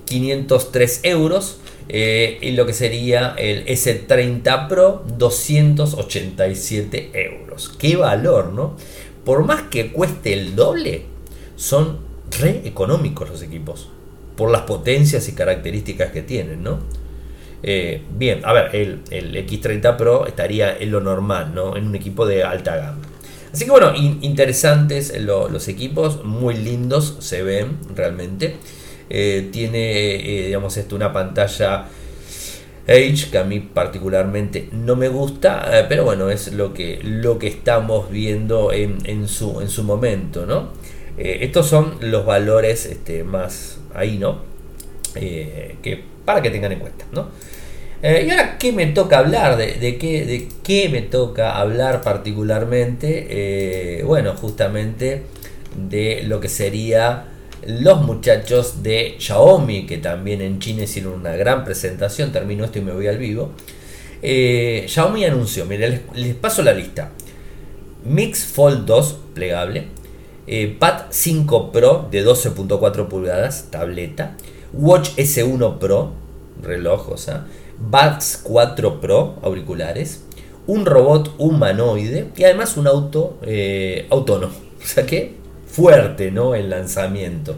503 0.06 1.02
euros. 1.04 1.60
Eh, 1.92 2.38
y 2.42 2.52
lo 2.52 2.68
que 2.68 2.74
sería 2.74 3.34
el 3.36 3.66
S30 3.66 4.68
Pro, 4.68 5.04
287 5.18 7.12
euros. 7.14 7.70
Qué 7.80 7.96
valor, 7.96 8.54
¿no? 8.54 8.76
Por 9.26 9.44
más 9.44 9.64
que 9.64 9.92
cueste 9.92 10.34
el 10.34 10.56
doble, 10.56 11.06
son 11.56 11.98
re 12.40 12.62
económicos 12.66 13.28
los 13.30 13.42
equipos. 13.42 13.90
Por 14.36 14.52
las 14.52 14.62
potencias 14.62 15.28
y 15.30 15.32
características 15.34 16.12
que 16.12 16.22
tienen, 16.22 16.62
¿no? 16.64 16.80
Eh, 17.62 18.02
bien, 18.12 18.42
a 18.44 18.54
ver, 18.54 18.76
el, 18.76 19.04
X30 19.46 19.98
Pro 19.98 20.26
estaría 20.28 20.78
en 20.78 20.92
lo 20.92 21.02
normal, 21.02 21.54
¿no? 21.54 21.76
En 21.76 21.88
un 21.88 21.96
equipo 21.96 22.26
de 22.26 22.44
alta 22.44 22.76
gama. 22.76 23.00
Así 23.52 23.66
que 23.66 23.72
bueno, 23.72 23.94
interesantes 23.96 25.14
los 25.20 25.68
equipos, 25.68 26.24
muy 26.24 26.56
lindos 26.56 27.18
se 27.20 27.42
ven 27.44 27.78
realmente. 27.96 28.56
Eh, 29.10 29.50
tiene, 29.52 30.16
eh, 30.16 30.46
digamos, 30.48 30.78
esto, 30.78 30.96
una 30.96 31.12
pantalla 31.12 31.88
H 32.88 33.30
que 33.32 33.38
a 33.38 33.44
mí 33.44 33.60
particularmente 33.60 34.70
no 34.72 34.96
me 34.96 35.10
gusta, 35.10 35.86
pero 35.90 36.06
bueno, 36.06 36.30
es 36.30 36.54
lo 36.54 36.74
que, 36.74 37.00
lo 37.04 37.40
que 37.40 37.48
estamos 37.48 38.12
viendo 38.12 38.72
en, 38.72 39.28
su, 39.28 39.62
en 39.62 39.70
su 39.70 39.84
momento, 39.84 40.46
¿no? 40.46 40.70
estos 41.18 41.68
son 41.68 41.96
los 42.00 42.26
valores 42.26 42.86
este, 42.86 43.24
más 43.26 43.80
ahí, 43.94 44.18
¿no? 44.18 44.40
que 45.14 46.04
para 46.30 46.44
que 46.44 46.52
tengan 46.52 46.72
en 46.72 46.78
cuenta, 46.78 47.06
¿no? 47.12 47.30
Eh, 48.04 48.26
y 48.28 48.30
ahora, 48.30 48.60
¿qué 48.60 48.72
me 48.72 48.86
toca 48.86 49.18
hablar? 49.18 49.58
¿De, 49.58 49.98
qué, 49.98 50.24
de 50.24 50.48
qué 50.62 50.90
me 50.90 51.02
toca 51.02 51.58
hablar 51.58 52.02
particularmente? 52.02 53.26
Eh, 53.32 54.04
bueno, 54.04 54.36
justamente 54.36 55.24
de 55.76 56.22
lo 56.28 56.40
que 56.40 56.48
sería 56.48 57.26
los 57.66 58.04
muchachos 58.04 58.84
de 58.84 59.16
Xiaomi, 59.18 59.88
que 59.88 59.98
también 59.98 60.42
en 60.42 60.60
China 60.60 60.84
hicieron 60.84 61.14
una 61.14 61.36
gran 61.36 61.66
presentación. 61.66 62.32
Termino 62.32 62.64
esto 62.64 62.78
y 62.78 62.84
me 62.84 62.92
voy 62.92 63.08
al 63.08 63.18
vivo. 63.18 63.54
Eh, 64.22 64.86
Xiaomi 64.88 65.26
anunció, 65.26 65.66
miren, 65.66 66.04
les, 66.14 66.36
paso 66.36 66.62
la 66.62 66.74
lista. 66.74 67.10
Mix 68.06 68.46
Fold 68.46 68.86
2 68.86 69.18
plegable, 69.34 69.88
Pad 70.78 71.06
5 71.10 71.72
Pro 71.72 72.08
de 72.12 72.24
12.4 72.24 73.08
pulgadas, 73.08 73.72
tableta, 73.72 74.38
Watch 74.72 75.16
S1 75.18 75.80
Pro, 75.80 76.14
reloj, 76.62 77.10
o 77.10 77.18
sea, 77.18 77.46
Buds 77.80 78.42
4 78.44 79.00
Pro, 79.00 79.36
auriculares, 79.42 80.24
un 80.68 80.86
robot 80.86 81.36
humanoide 81.38 82.28
y 82.36 82.44
además 82.44 82.78
un 82.78 82.88
auto 82.88 83.38
eh, 83.44 84.08
autónomo. 84.10 84.54
O 84.80 84.92
sea 84.92 85.06
que 85.06 85.34
fuerte, 85.68 86.32
¿no? 86.32 86.56
El 86.56 86.70
lanzamiento. 86.70 87.58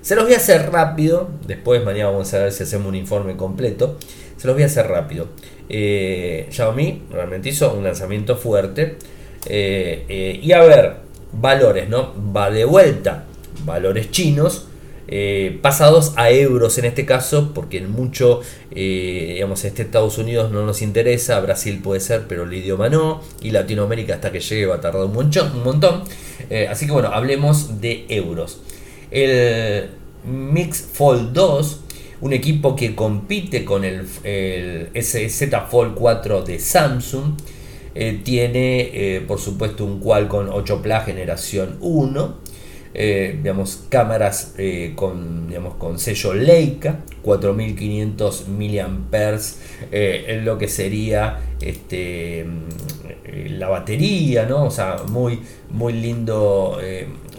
Se 0.00 0.16
los 0.16 0.24
voy 0.24 0.32
a 0.32 0.38
hacer 0.38 0.72
rápido. 0.72 1.28
Después 1.46 1.84
mañana 1.84 2.08
vamos 2.08 2.32
a 2.32 2.38
ver 2.38 2.52
si 2.52 2.62
hacemos 2.62 2.88
un 2.88 2.94
informe 2.94 3.36
completo. 3.36 3.98
Se 4.38 4.46
los 4.46 4.56
voy 4.56 4.62
a 4.62 4.66
hacer 4.66 4.88
rápido. 4.88 5.28
Eh, 5.68 6.48
Xiaomi 6.50 7.02
realmente 7.10 7.50
hizo 7.50 7.74
un 7.74 7.84
lanzamiento 7.84 8.36
fuerte. 8.36 8.96
Eh, 9.44 10.40
y 10.42 10.52
a 10.52 10.62
ver, 10.62 10.96
valores, 11.32 11.90
¿no? 11.90 12.14
Va 12.34 12.50
de 12.50 12.64
vuelta. 12.64 13.24
Valores 13.66 14.10
chinos 14.10 14.68
eh, 15.14 15.58
pasados 15.60 16.14
a 16.16 16.30
euros 16.30 16.78
en 16.78 16.86
este 16.86 17.04
caso, 17.04 17.52
porque 17.52 17.76
en 17.76 17.90
mucho, 17.90 18.40
eh, 18.70 19.32
digamos, 19.34 19.62
este 19.66 19.82
Estados 19.82 20.16
Unidos 20.16 20.50
no 20.50 20.64
nos 20.64 20.80
interesa, 20.80 21.38
Brasil 21.40 21.80
puede 21.84 22.00
ser, 22.00 22.22
pero 22.26 22.44
el 22.44 22.54
idioma 22.54 22.88
no, 22.88 23.20
y 23.42 23.50
Latinoamérica 23.50 24.14
hasta 24.14 24.32
que 24.32 24.40
llegue 24.40 24.64
va 24.64 24.76
a 24.76 24.80
tardar 24.80 25.04
un, 25.04 25.14
un 25.14 25.62
montón. 25.62 26.04
Eh, 26.48 26.66
así 26.66 26.86
que 26.86 26.92
bueno, 26.92 27.10
hablemos 27.12 27.82
de 27.82 28.06
euros. 28.08 28.62
El 29.10 29.90
Mix 30.24 30.80
Fold 30.80 31.34
2, 31.34 31.80
un 32.22 32.32
equipo 32.32 32.74
que 32.74 32.94
compite 32.94 33.66
con 33.66 33.84
el, 33.84 34.06
el 34.24 35.04
Z 35.04 35.60
Fold 35.66 35.94
4 35.94 36.40
de 36.40 36.58
Samsung, 36.58 37.34
tiene 38.24 39.22
por 39.28 39.38
supuesto 39.38 39.84
un 39.84 40.00
Qualcomm 40.00 40.48
8 40.50 40.80
Plus 40.80 41.04
generación 41.04 41.76
1 41.82 42.41
eh, 42.94 43.38
digamos, 43.38 43.84
cámaras 43.88 44.54
eh, 44.58 44.92
con, 44.94 45.48
digamos, 45.48 45.76
con 45.76 45.98
sello 45.98 46.34
Leica, 46.34 46.98
4500 47.22 48.48
mAh 48.48 49.38
eh, 49.90 50.24
en 50.28 50.44
lo 50.44 50.58
que 50.58 50.68
sería 50.68 51.40
este, 51.60 52.44
mm, 52.44 53.58
la 53.58 53.68
batería, 53.68 54.44
¿no? 54.44 54.64
O 54.64 54.70
sea, 54.70 54.96
muy, 55.08 55.40
muy, 55.70 55.94
lindo, 55.94 56.78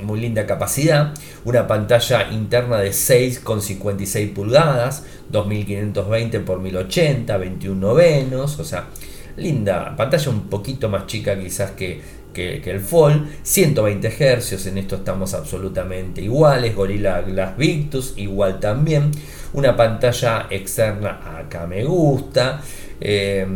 muy 0.02 0.20
linda 0.20 0.48
capacidad. 0.48 1.14
Una 1.46 1.68
pantalla 1.68 2.32
interna 2.32 2.78
de 2.78 2.90
6,56 2.90 4.34
pulgadas, 4.34 5.04
2520 5.30 6.38
x 6.38 6.50
1080, 6.60 7.38
21 7.38 7.80
novenos, 7.80 8.60
o 8.60 8.64
sea, 8.64 8.88
linda 9.36 9.96
pantalla 9.96 10.30
un 10.30 10.48
poquito 10.50 10.90
más 10.90 11.08
chica 11.08 11.40
quizás 11.40 11.72
que, 11.72 12.02
que, 12.34 12.62
el 12.66 12.80
Fold, 12.80 13.28
120 13.44 14.10
Hz, 14.10 14.68
en 14.68 14.78
esto 14.80 14.98
estamos 14.98 15.34
absolutamente 15.34 16.22
iguales, 16.22 16.76
Gorilla 16.76 17.22
Glass 17.22 17.56
Victus 17.58 18.14
igual 18.18 18.60
también, 18.60 19.12
una 19.54 19.76
pantalla 19.78 20.48
externa 20.50 21.38
acá 21.40 21.68
me 21.68 21.84
gusta, 21.84 22.62
eh, 23.00 23.48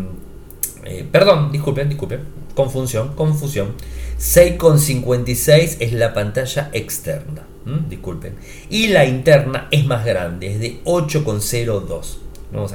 eh, 0.86 1.06
perdón, 1.12 1.52
disculpen, 1.52 1.90
disculpen, 1.90 2.22
confusión, 2.54 3.14
confusión, 3.16 3.74
6,56 4.20 5.78
es 5.80 5.94
la 5.94 6.14
pantalla 6.14 6.70
externa, 6.72 7.44
disculpen, 7.90 8.36
y 8.70 8.88
la 8.88 9.06
interna 9.06 9.68
es 9.72 9.86
más 9.86 10.06
grande, 10.06 10.54
es 10.54 10.60
de 10.60 10.80
8,02 10.86 12.27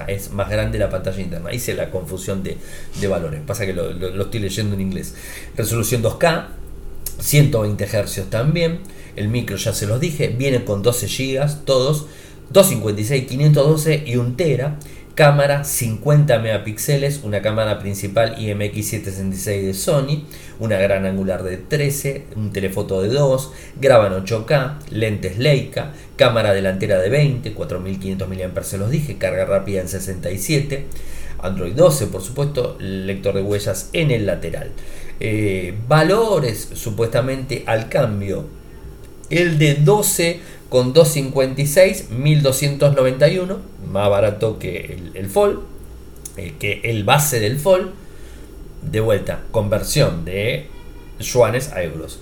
es 0.07 0.31
más 0.33 0.51
grande 0.51 0.79
la 0.79 0.91
pantalla 0.91 1.21
interna. 1.21 1.53
Hice 1.53 1.75
la 1.75 1.91
confusión 1.91 2.43
de, 2.43 2.57
valores. 3.09 3.41
Pasa 3.47 3.67
que 3.67 3.73
lo, 3.73 3.91
estoy 4.23 4.41
leyendo 4.41 4.75
en 4.75 4.81
inglés. 4.81 5.15
Resolución 5.57 6.03
2K, 6.03 6.47
120 7.19 7.87
Hz 7.87 8.31
también. 8.31 8.81
El 9.17 9.29
micro 9.29 9.57
ya 9.57 9.73
se 9.73 9.87
los 9.87 10.01
dije. 10.01 10.29
Viene 10.29 10.65
con 10.65 10.83
12 10.83 11.07
GB, 11.07 11.65
todos. 11.65 12.07
256, 12.51 13.27
512 13.29 14.03
y 14.07 14.17
1 14.17 14.35
tera 14.37 14.79
cámara 15.23 15.63
50 15.63 16.41
megapíxeles, 16.41 17.21
una 17.23 17.43
cámara 17.43 17.79
principal 17.79 18.35
IMX766 18.39 19.63
de 19.63 19.73
Sony, 19.73 20.25
una 20.59 20.79
gran 20.79 21.07
angular 21.07 21.45
de 21.45 21.59
13, 21.59 22.25
un 22.35 22.53
telefoto 22.53 23.01
de 23.01 23.09
2, 23.09 23.53
graban 23.81 24.15
8K, 24.27 24.79
lentes 24.91 25.39
Leica, 25.39 25.93
cámara 26.17 26.53
delantera 26.53 26.99
de 26.99 27.09
20, 27.09 27.53
4500 27.53 28.29
mAh 28.29 28.65
se 28.65 28.79
los 28.79 28.91
dije, 28.91 29.17
carga 29.17 29.45
rápida 29.45 29.83
en 29.83 29.87
67, 29.87 30.87
Android 31.41 31.75
12 31.75 32.09
por 32.09 32.23
supuesto, 32.23 32.77
lector 32.81 33.37
de 33.37 33.43
huellas 33.43 33.91
en 33.93 34.11
el 34.11 34.27
lateral. 34.27 34.73
Eh, 35.21 35.73
valores 35.87 36.69
supuestamente 36.75 37.63
al 37.69 37.89
cambio, 37.89 38.47
el 39.33 39.59
de 39.59 39.75
12 39.75 40.41
con 40.69 40.93
256, 40.93 42.11
1291, 42.11 43.59
más 43.91 44.09
barato 44.09 44.59
que 44.59 44.97
el, 44.97 45.11
el 45.15 45.31
eh, 46.37 46.55
que 46.59 46.81
el 46.85 47.05
base 47.05 47.41
del 47.41 47.59
Fall. 47.59 47.93
De 48.81 49.01
vuelta, 49.01 49.45
conversión 49.53 50.25
de 50.25 50.67
yuanes 51.21 51.73
a 51.73 51.83
euros. 51.83 52.21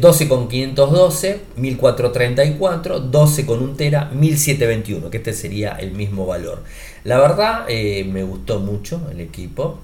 12 0.00 0.24
eh, 0.24 0.28
con 0.28 0.48
512, 0.48 1.40
1434, 1.56 3.00
12 3.00 3.46
con 3.46 3.62
1 3.62 3.74
tera, 3.74 4.10
1721, 4.12 5.10
que 5.10 5.16
este 5.16 5.32
sería 5.32 5.72
el 5.72 5.92
mismo 5.92 6.26
valor. 6.26 6.62
La 7.04 7.18
verdad, 7.18 7.64
eh, 7.68 8.04
me 8.04 8.22
gustó 8.22 8.60
mucho 8.60 9.00
el 9.10 9.20
equipo. 9.20 9.80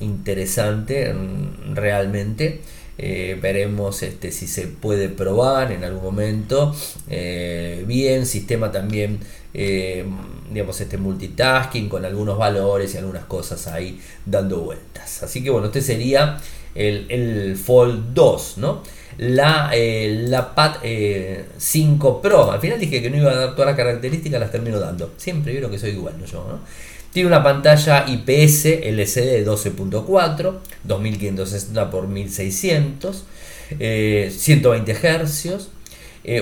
interesante 0.00 1.12
mm, 1.14 1.74
realmente. 1.74 2.60
Eh, 2.98 3.38
veremos 3.40 4.02
este, 4.02 4.32
si 4.32 4.46
se 4.46 4.66
puede 4.66 5.08
probar 5.08 5.72
en 5.72 5.84
algún 5.84 6.02
momento. 6.02 6.74
Eh, 7.08 7.84
bien, 7.86 8.26
sistema 8.26 8.70
también, 8.70 9.20
eh, 9.54 10.04
digamos, 10.50 10.80
este 10.80 10.98
multitasking 10.98 11.88
con 11.88 12.04
algunos 12.04 12.38
valores 12.38 12.94
y 12.94 12.98
algunas 12.98 13.24
cosas 13.24 13.66
ahí 13.66 14.00
dando 14.26 14.60
vueltas. 14.60 15.22
Así 15.22 15.42
que 15.42 15.50
bueno, 15.50 15.66
este 15.68 15.80
sería 15.80 16.38
el, 16.74 17.06
el 17.10 17.56
Fold 17.56 18.14
2, 18.14 18.58
¿no? 18.58 18.82
La, 19.18 19.70
la 19.74 20.54
Pad 20.54 20.76
5 21.58 22.22
Pro. 22.22 22.50
Al 22.50 22.60
final 22.60 22.80
dije 22.80 23.02
que 23.02 23.10
no 23.10 23.16
iba 23.16 23.30
a 23.30 23.36
dar 23.36 23.50
todas 23.52 23.66
las 23.66 23.76
características, 23.76 24.40
las 24.40 24.50
termino 24.50 24.78
dando. 24.80 25.12
Siempre 25.16 25.56
creo 25.56 25.70
que 25.70 25.78
soy 25.78 25.90
igual, 25.90 26.14
¿no? 26.18 26.24
Yo. 26.24 26.60
Tiene 27.12 27.28
una 27.28 27.42
pantalla 27.42 28.06
IPS 28.08 28.64
LCD 28.82 29.44
de 29.44 29.46
12.4, 29.46 30.54
2560 30.84 31.82
x 31.82 32.08
1600, 32.08 33.24
120 34.30 34.94
Hz, 34.94 35.68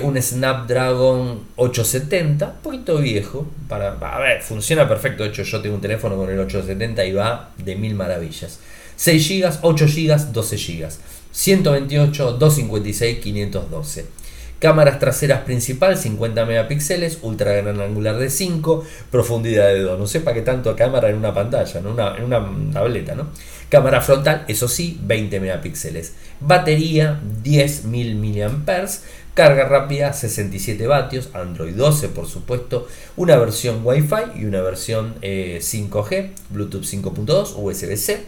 un 0.02 0.22
Snapdragon 0.22 1.40
870, 1.56 2.46
un 2.46 2.62
poquito 2.62 2.98
viejo, 2.98 3.48
para, 3.68 3.92
a 3.92 4.18
ver, 4.20 4.42
funciona 4.42 4.88
perfecto, 4.88 5.24
de 5.24 5.30
hecho 5.30 5.42
yo 5.42 5.60
tengo 5.60 5.74
un 5.74 5.80
teléfono 5.80 6.16
con 6.16 6.30
el 6.30 6.38
870 6.38 7.04
y 7.04 7.12
va 7.14 7.50
de 7.56 7.74
mil 7.74 7.94
maravillas. 7.96 8.60
6 8.94 9.28
GB, 9.28 9.58
8 9.62 9.86
GB, 9.86 10.32
12 10.32 10.56
GB, 10.56 10.88
128, 11.32 12.32
256, 12.34 13.18
512. 13.18 14.19
Cámaras 14.60 14.98
traseras 14.98 15.40
principal 15.40 15.96
50 15.96 16.44
megapíxeles, 16.44 17.18
ultra 17.22 17.54
gran 17.54 17.80
angular 17.80 18.18
de 18.18 18.28
5, 18.28 18.84
profundidad 19.10 19.68
de 19.68 19.80
2. 19.80 19.98
No 19.98 20.06
sé 20.06 20.20
para 20.20 20.34
qué 20.34 20.42
tanto 20.42 20.76
cámara 20.76 21.08
en 21.08 21.16
una 21.16 21.32
pantalla, 21.32 21.80
en 21.80 21.86
una, 21.86 22.16
en 22.16 22.24
una 22.24 22.72
tableta, 22.72 23.14
¿no? 23.14 23.28
Cámara 23.70 24.02
frontal, 24.02 24.44
eso 24.48 24.68
sí, 24.68 25.00
20 25.02 25.40
megapíxeles. 25.40 26.12
Batería 26.40 27.20
10.000 27.42 28.14
mAh. 28.14 28.86
Carga 29.32 29.64
rápida 29.64 30.12
67 30.12 30.86
vatios, 30.88 31.30
Android 31.34 31.74
12 31.74 32.08
por 32.08 32.26
supuesto, 32.26 32.88
una 33.16 33.36
versión 33.36 33.80
Wi-Fi 33.84 34.40
y 34.40 34.44
una 34.44 34.60
versión 34.60 35.14
5G, 35.22 36.12
eh, 36.12 36.32
Bluetooth 36.50 36.82
5.2, 36.82 37.54
USB-C, 37.56 38.24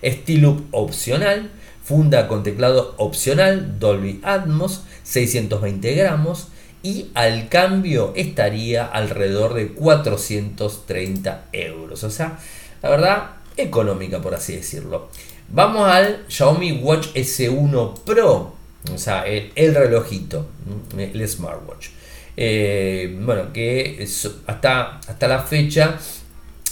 estilo 0.00 0.62
opcional, 0.70 1.50
funda 1.84 2.26
con 2.28 2.42
teclado 2.42 2.94
opcional, 2.96 3.78
Dolby 3.78 4.20
Atmos, 4.22 4.84
620 5.04 5.94
gramos 5.94 6.48
y 6.82 7.10
al 7.14 7.48
cambio 7.48 8.12
estaría 8.16 8.86
alrededor 8.86 9.54
de 9.54 9.68
430 9.68 11.46
euros. 11.52 12.02
O 12.04 12.10
sea, 12.10 12.38
la 12.82 12.90
verdad, 12.90 13.30
económica 13.56 14.20
por 14.20 14.34
así 14.34 14.56
decirlo. 14.56 15.08
Vamos 15.48 15.88
al 15.88 16.24
Xiaomi 16.28 16.80
Watch 16.82 17.08
S1 17.14 18.00
Pro, 18.00 18.54
o 18.92 18.98
sea, 18.98 19.24
el, 19.26 19.74
relojito, 19.74 20.46
el 20.96 21.28
smartwatch. 21.28 21.88
Eh, 22.36 23.16
bueno, 23.20 23.52
que 23.52 24.06
hasta, 24.46 24.98
hasta 24.98 25.28
la 25.28 25.40
fecha 25.40 25.98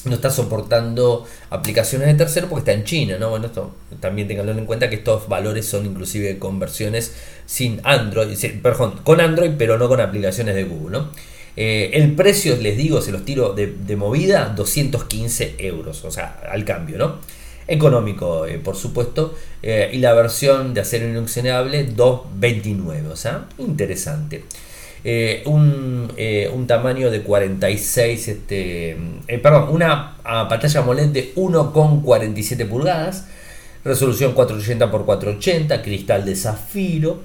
no 0.04 0.14
está 0.14 0.30
soportando 0.30 1.26
aplicaciones 1.50 2.08
de 2.08 2.14
tercero 2.14 2.48
porque 2.48 2.70
está 2.70 2.72
en 2.72 2.84
China, 2.84 3.16
¿no? 3.18 3.30
Bueno, 3.30 3.46
esto 3.46 3.74
también 4.00 4.26
tenganlo 4.26 4.52
en 4.52 4.66
cuenta 4.66 4.90
que 4.90 4.96
estos 4.96 5.28
valores 5.28 5.66
son 5.66 5.86
inclusive 5.86 6.38
conversiones 6.38 7.14
sin 7.46 7.80
Android, 7.84 8.36
perdón, 8.62 9.00
con 9.04 9.20
Android, 9.20 9.52
pero 9.56 9.78
no 9.78 9.88
con 9.88 10.00
aplicaciones 10.00 10.54
de 10.54 10.64
Google. 10.64 11.02
Eh, 11.56 11.90
el 11.94 12.14
precio, 12.14 12.56
les 12.56 12.76
digo, 12.76 13.02
se 13.02 13.12
los 13.12 13.24
tiro 13.24 13.52
de, 13.52 13.96
movida, 13.96 14.52
215 14.56 15.56
euros, 15.58 16.04
o 16.04 16.10
sea, 16.10 16.40
al 16.50 16.64
cambio, 16.64 16.98
¿no? 16.98 17.18
Económico, 17.68 18.46
eh, 18.46 18.58
por 18.58 18.74
supuesto, 18.74 19.34
eh, 19.62 19.90
y 19.92 19.98
la 19.98 20.14
versión 20.14 20.74
de 20.74 20.80
acero 20.80 21.06
inoxidable, 21.06 21.84
229, 21.84 23.08
o 23.08 23.16
sea, 23.16 23.46
interesante. 23.58 24.44
Eh, 25.04 25.42
eh, 26.16 26.50
un, 26.54 26.66
tamaño 26.68 27.10
de 27.10 27.22
46, 27.22 28.28
este, 28.28 28.90
eh, 29.26 29.38
perdón, 29.38 29.70
una 29.70 30.16
pantalla 30.22 30.80
AMOLED 30.80 31.08
de 31.08 31.34
1,47 31.34 32.68
pulgadas, 32.68 33.26
resolución 33.84 34.32
480 34.32 34.84
x 34.84 34.94
480, 35.04 35.82
cristal 35.82 36.24
de 36.24 36.36
zafiro, 36.36 37.20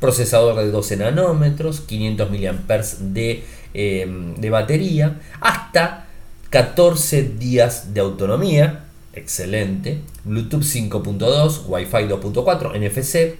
procesador 0.00 0.56
de 0.56 0.70
12 0.70 0.96
nanómetros, 0.96 1.80
500 1.82 2.30
mAh 2.30 2.82
de, 3.00 3.44
de 3.74 4.50
batería, 4.50 5.20
hasta 5.40 6.06
14 6.48 7.24
días 7.38 7.92
de 7.92 8.00
autonomía, 8.00 8.86
excelente, 9.12 9.98
Bluetooth 10.24 10.62
5.2, 10.62 11.64
Wi-Fi 11.66 12.08
2.4, 12.08 12.72
NFC, 12.78 13.36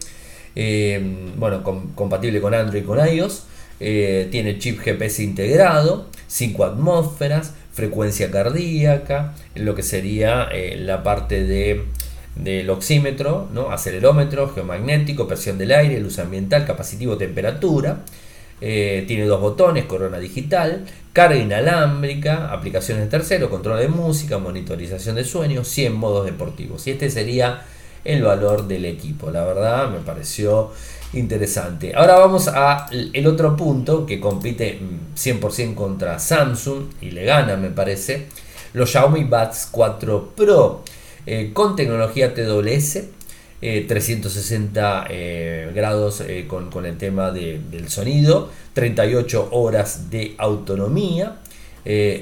bueno, 1.38 1.62
compatible 1.94 2.42
con 2.42 2.52
Android 2.52 2.82
y 2.82 2.84
con 2.84 2.98
iOS, 2.98 3.44
eh, 3.80 4.28
tiene 4.30 4.58
chip 4.58 4.80
GPS 4.80 5.22
integrado, 5.22 6.08
5 6.26 6.64
atmósferas, 6.64 7.54
frecuencia 7.72 8.30
cardíaca, 8.30 9.34
lo 9.54 9.74
que 9.74 9.82
sería 9.82 10.48
eh, 10.52 10.76
la 10.78 11.02
parte 11.02 11.44
de, 11.44 11.84
del 12.34 12.70
oxímetro, 12.70 13.48
¿no? 13.52 13.70
acelerómetro, 13.70 14.50
geomagnético, 14.52 15.28
presión 15.28 15.58
del 15.58 15.72
aire, 15.72 16.00
luz 16.00 16.18
ambiental, 16.18 16.66
capacitivo, 16.66 17.16
temperatura. 17.16 18.00
Eh, 18.60 19.04
tiene 19.06 19.26
dos 19.26 19.40
botones, 19.40 19.84
corona 19.84 20.18
digital, 20.18 20.84
carga 21.12 21.36
inalámbrica, 21.36 22.52
aplicaciones 22.52 23.04
de 23.04 23.10
tercero, 23.10 23.48
control 23.48 23.78
de 23.78 23.86
música, 23.86 24.38
monitorización 24.38 25.14
de 25.14 25.22
sueños, 25.22 25.68
100 25.68 25.94
modos 25.94 26.26
deportivos. 26.26 26.84
Y 26.88 26.90
este 26.90 27.10
sería 27.10 27.62
el 28.04 28.22
valor 28.22 28.66
del 28.66 28.84
equipo. 28.86 29.30
La 29.30 29.44
verdad 29.44 29.90
me 29.90 29.98
pareció 29.98 30.72
interesante. 31.12 31.94
Ahora 31.94 32.16
vamos 32.16 32.48
a 32.48 32.86
el 32.90 33.26
otro 33.26 33.56
punto 33.56 34.04
que 34.06 34.20
compite 34.20 34.78
100% 35.16 35.74
contra 35.74 36.18
Samsung 36.18 36.84
y 37.00 37.10
le 37.10 37.24
gana, 37.24 37.56
me 37.56 37.70
parece. 37.70 38.26
Los 38.74 38.90
Xiaomi 38.90 39.24
Buds 39.24 39.68
4 39.70 40.32
Pro 40.36 40.82
eh, 41.26 41.50
con 41.52 41.76
tecnología 41.76 42.34
TWS. 42.34 43.04
360 43.60 45.06
eh, 45.06 45.06
eh, 45.10 45.72
grados 45.74 46.22
con, 46.46 46.70
con, 46.70 46.86
el 46.86 46.96
tema 46.96 47.32
del 47.32 47.88
sonido, 47.88 48.50
38 48.72 49.48
horas 49.50 50.10
de 50.10 50.36
autonomía, 50.38 51.38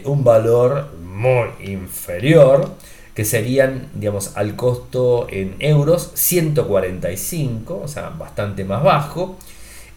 un 0.04 0.24
valor 0.24 0.92
muy 1.04 1.48
inferior 1.60 2.70
que 3.16 3.24
serían, 3.24 3.88
digamos, 3.94 4.36
al 4.36 4.56
costo 4.56 5.26
en 5.30 5.56
euros 5.58 6.10
145, 6.14 7.80
o 7.82 7.88
sea, 7.88 8.10
bastante 8.10 8.64
más 8.66 8.84
bajo, 8.84 9.38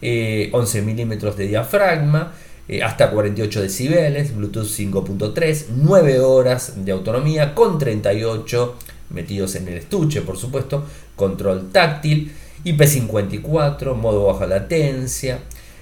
eh, 0.00 0.82
milímetros 0.82 1.36
de 1.36 1.46
diafragma, 1.46 2.32
eh, 2.66 2.82
hasta 2.82 3.10
48 3.10 3.60
decibeles, 3.60 4.34
Bluetooth 4.34 4.64
5.3, 4.64 5.66
9 5.76 6.20
horas 6.20 6.84
de 6.84 6.92
autonomía 6.92 7.54
con 7.54 7.78
38 7.78 8.76
metidos 9.10 9.54
en 9.56 9.68
el 9.68 9.74
estuche, 9.76 10.22
por 10.22 10.38
supuesto, 10.38 10.86
control 11.14 11.70
táctil, 11.70 12.32
IP54, 12.64 13.94
modo 13.96 14.24
baja 14.24 14.46
latencia, 14.46 15.40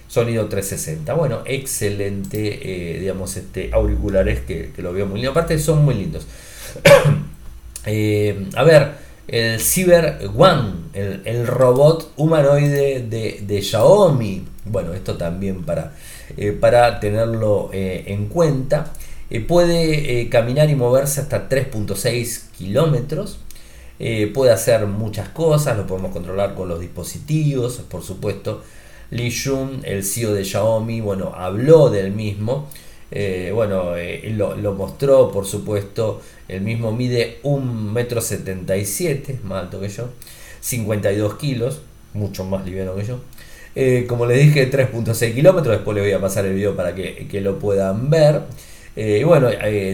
sonido 0.09 0.47
360. 0.47 1.14
Bueno, 1.14 1.43
excelente, 1.45 2.97
eh, 2.97 2.99
digamos, 2.99 3.36
este, 3.36 3.70
auriculares 3.72 4.41
que, 4.41 4.72
lo 4.78 4.93
veo 4.93 5.07
muy 5.07 5.20
lindo. 5.20 5.30
Aparte 5.30 5.57
son 5.61 5.84
muy 5.84 5.95
lindos. 5.95 6.26
Eh, 7.90 8.48
a 8.54 8.64
ver, 8.64 8.96
el 9.28 9.60
Cyber 9.60 10.28
One, 10.36 10.72
el, 10.92 11.46
robot 11.46 12.12
humanoide 12.18 13.00
de, 13.00 13.62
Xiaomi. 13.62 14.44
Bueno, 14.66 14.92
esto 14.92 15.16
también 15.16 15.64
para, 15.64 15.94
eh, 16.36 16.52
para 16.52 17.00
tenerlo 17.00 17.70
en 17.72 18.26
cuenta. 18.26 18.92
puede 19.46 20.28
caminar 20.28 20.68
y 20.68 20.74
moverse 20.74 21.22
hasta 21.22 21.48
3.6 21.48 22.50
kilómetros. 22.50 23.38
puede 24.34 24.52
hacer 24.52 24.84
muchas 24.86 25.30
cosas, 25.30 25.78
lo 25.78 25.86
podemos 25.86 26.12
controlar 26.12 26.54
con 26.54 26.68
los 26.68 26.80
dispositivos, 26.80 27.78
por 27.88 28.02
supuesto 28.02 28.62
Li 29.10 29.32
Jun, 29.32 29.80
el 29.84 30.04
CEO 30.04 30.34
de 30.34 30.44
Xiaomi, 30.44 31.00
bueno, 31.00 31.32
habló 31.34 31.88
del 31.88 32.12
mismo. 32.12 32.68
Eh, 33.11 33.50
bueno, 33.54 33.96
eh, 33.96 34.32
lo, 34.36 34.74
mostró, 34.74 35.30
por 35.30 35.46
supuesto. 35.46 36.20
El 36.48 36.62
mismo 36.62 36.92
mide 36.92 37.38
1,77 37.42 39.30
m, 39.30 39.38
más 39.44 39.64
alto 39.64 39.80
que 39.80 39.88
yo. 39.88 40.09
52 40.61 41.34
kilos, 41.36 41.80
mucho 42.14 42.44
más 42.44 42.64
liviano 42.64 42.94
que 42.94 43.04
yo. 43.04 43.20
Eh, 43.74 44.06
como 44.09 44.26
les 44.26 44.38
dije, 44.40 44.70
3.6 44.70 45.34
kilómetros. 45.34 45.76
Después 45.76 45.94
les 45.94 46.04
voy 46.04 46.12
a 46.12 46.20
pasar 46.20 46.46
el 46.46 46.54
video 46.54 46.76
para 46.76 46.94
que, 46.94 47.40
lo 47.40 47.59
puedan 47.59 48.11
ver. 48.11 48.42
bueno, 49.24 49.48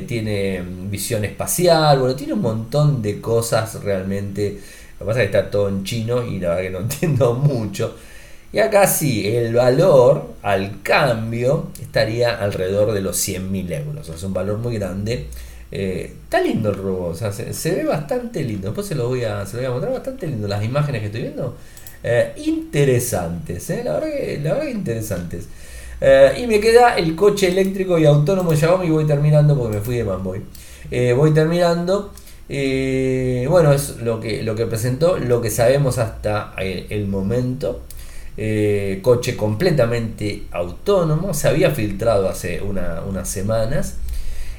tiene 0.06 0.62
visión 0.90 1.24
espacial, 1.24 1.98
bueno, 1.98 2.16
tiene 2.16 2.32
un 2.32 2.42
montón 2.42 3.02
de 3.02 3.20
cosas 3.20 3.82
realmente. 3.82 4.58
Lo 4.98 5.00
que 5.00 5.04
pasa 5.06 5.22
es 5.22 5.30
que 5.30 5.36
está 5.36 5.50
todo 5.50 5.68
en 5.68 5.84
chino 5.84 6.24
y 6.24 6.38
la 6.38 6.50
verdad 6.50 6.62
que 6.62 6.70
no 6.70 6.78
entiendo 6.80 7.34
mucho. 7.34 7.96
Y 8.52 8.60
acá 8.60 8.86
sí, 8.86 9.26
el 9.26 9.54
valor 9.54 10.34
al 10.42 10.80
cambio 10.82 11.70
estaría 11.94 12.34
alrededor 12.34 12.92
de 12.92 13.00
los 13.00 13.16
100.000 13.16 13.86
euros. 13.86 14.08
es 14.08 14.22
un 14.24 14.34
valor 14.34 14.58
muy 14.58 14.74
grande. 14.76 15.28
Eh, 15.70 16.12
está 16.24 16.40
lindo 16.40 16.70
el 16.70 16.74
robot, 16.74 17.16
se, 17.16 17.74
ve 17.74 17.84
bastante 17.84 18.42
lindo. 18.42 18.68
Después 18.68 18.88
se 18.88 18.96
lo, 18.96 19.06
voy 19.06 19.22
a, 19.22 19.46
se 19.46 19.54
lo 19.54 19.60
voy 19.60 19.66
a 19.66 19.70
mostrar 19.70 19.92
bastante 19.92 20.26
lindo. 20.26 20.48
Las 20.48 20.64
imágenes 20.64 21.02
que 21.02 21.06
estoy 21.06 21.22
viendo, 21.22 21.56
eh, 22.02 22.32
interesantes, 22.44 23.70
eh, 23.70 23.82
la, 23.84 24.00
verdad 24.00 24.62
que, 24.62 24.70
interesantes. 24.72 25.46
y 26.36 26.46
me 26.48 26.58
queda 26.58 26.96
el 26.96 27.14
coche 27.14 27.46
eléctrico 27.46 27.96
y 27.96 28.06
autónomo 28.06 28.50
de 28.50 28.56
Xiaomi. 28.56 28.90
Voy 28.90 29.06
terminando 29.06 29.56
porque 29.56 29.76
me 29.76 29.82
fui 29.82 29.96
de 29.96 30.04
Manboy. 30.04 30.40
voy 31.16 31.32
terminando. 31.32 32.12
bueno, 33.48 33.72
es 33.72 33.98
lo 33.98 34.18
que, 34.18 34.42
lo 34.42 34.56
que 34.56 34.66
presentó, 34.66 35.16
lo 35.18 35.40
que 35.40 35.50
sabemos 35.50 35.98
hasta 35.98 36.54
el 36.58 37.06
momento. 37.06 37.82
Eh, 38.36 38.98
coche 39.00 39.36
completamente 39.36 40.44
autónomo, 40.50 41.32
se 41.34 41.48
había 41.48 41.70
filtrado 41.70 42.28
hace 42.28 42.60
unas 42.60 43.28
semanas. 43.28 43.96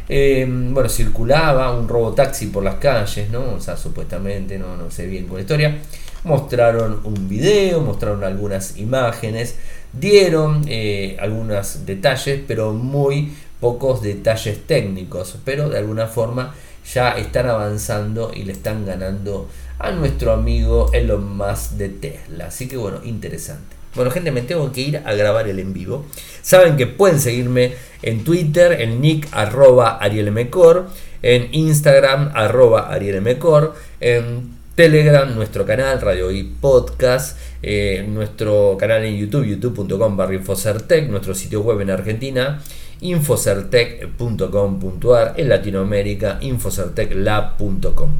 Eh, 0.07 0.45
bueno, 0.47 0.87
circulaba 0.87 1.71
un 1.77 1.87
robotaxi 1.87 2.47
por 2.47 2.63
las 2.63 2.75
calles, 2.75 3.29
¿no? 3.31 3.55
O 3.55 3.59
sea, 3.59 3.75
supuestamente, 3.75 4.57
no, 4.57 4.77
no 4.77 4.91
sé 4.91 5.07
bien 5.07 5.25
con 5.27 5.37
la 5.37 5.41
historia. 5.41 5.77
Mostraron 6.23 7.01
un 7.03 7.27
video, 7.27 7.81
mostraron 7.81 8.23
algunas 8.23 8.77
imágenes, 8.77 9.55
dieron 9.93 10.63
eh, 10.67 11.17
algunos 11.19 11.85
detalles, 11.85 12.41
pero 12.47 12.73
muy 12.73 13.33
pocos 13.59 14.01
detalles 14.01 14.65
técnicos. 14.65 15.37
Pero 15.43 15.69
de 15.69 15.79
alguna 15.79 16.07
forma 16.07 16.53
ya 16.93 17.11
están 17.11 17.47
avanzando 17.47 18.31
y 18.33 18.43
le 18.43 18.53
están 18.53 18.85
ganando 18.85 19.49
a 19.79 19.91
nuestro 19.91 20.31
amigo 20.31 20.89
Elon 20.93 21.37
Musk 21.37 21.71
de 21.71 21.89
Tesla. 21.89 22.47
Así 22.47 22.67
que 22.67 22.77
bueno, 22.77 22.99
interesante. 23.03 23.75
Bueno, 23.95 24.11
gente, 24.11 24.31
me 24.31 24.41
tengo 24.41 24.71
que 24.73 24.81
ir 24.81 24.97
a 24.97 25.13
grabar 25.13 25.47
el 25.47 25.59
en 25.59 25.73
vivo. 25.73 26.05
Saben 26.41 26.75
que 26.75 26.85
pueden 26.85 27.19
seguirme 27.19 27.75
en 28.01 28.23
Twitter, 28.25 28.81
en 28.81 28.99
nick 28.99 29.27
arroba 29.31 29.97
arielmecor, 29.97 30.87
en 31.21 31.47
Instagram 31.53 32.31
arroba 32.33 32.91
arielmecor, 32.91 33.73
en 34.01 34.55
Telegram, 34.75 35.33
nuestro 35.33 35.65
canal 35.65 36.01
Radio 36.01 36.29
y 36.31 36.43
Podcast, 36.43 37.37
eh, 37.63 38.05
nuestro 38.09 38.75
canal 38.77 39.05
en 39.05 39.15
YouTube, 39.15 39.45
youtube.com 39.45 40.33
Infocertec, 40.33 41.07
nuestro 41.07 41.33
sitio 41.33 41.61
web 41.61 41.79
en 41.79 41.91
Argentina, 41.91 42.61
infocertec.com.ar, 43.01 45.33
en 45.37 45.49
Latinoamérica, 45.49 46.39
infocerteclab.com. 46.41 48.11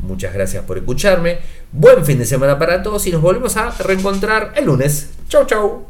Muchas 0.00 0.32
gracias 0.32 0.64
por 0.64 0.78
escucharme. 0.78 1.38
Buen 1.72 2.04
fin 2.04 2.18
de 2.18 2.26
semana 2.26 2.58
para 2.58 2.82
todos 2.82 3.06
y 3.06 3.12
nos 3.12 3.20
volvemos 3.20 3.56
a 3.56 3.70
reencontrar 3.70 4.54
el 4.56 4.64
lunes. 4.64 5.10
Chau, 5.28 5.46
chau. 5.46 5.86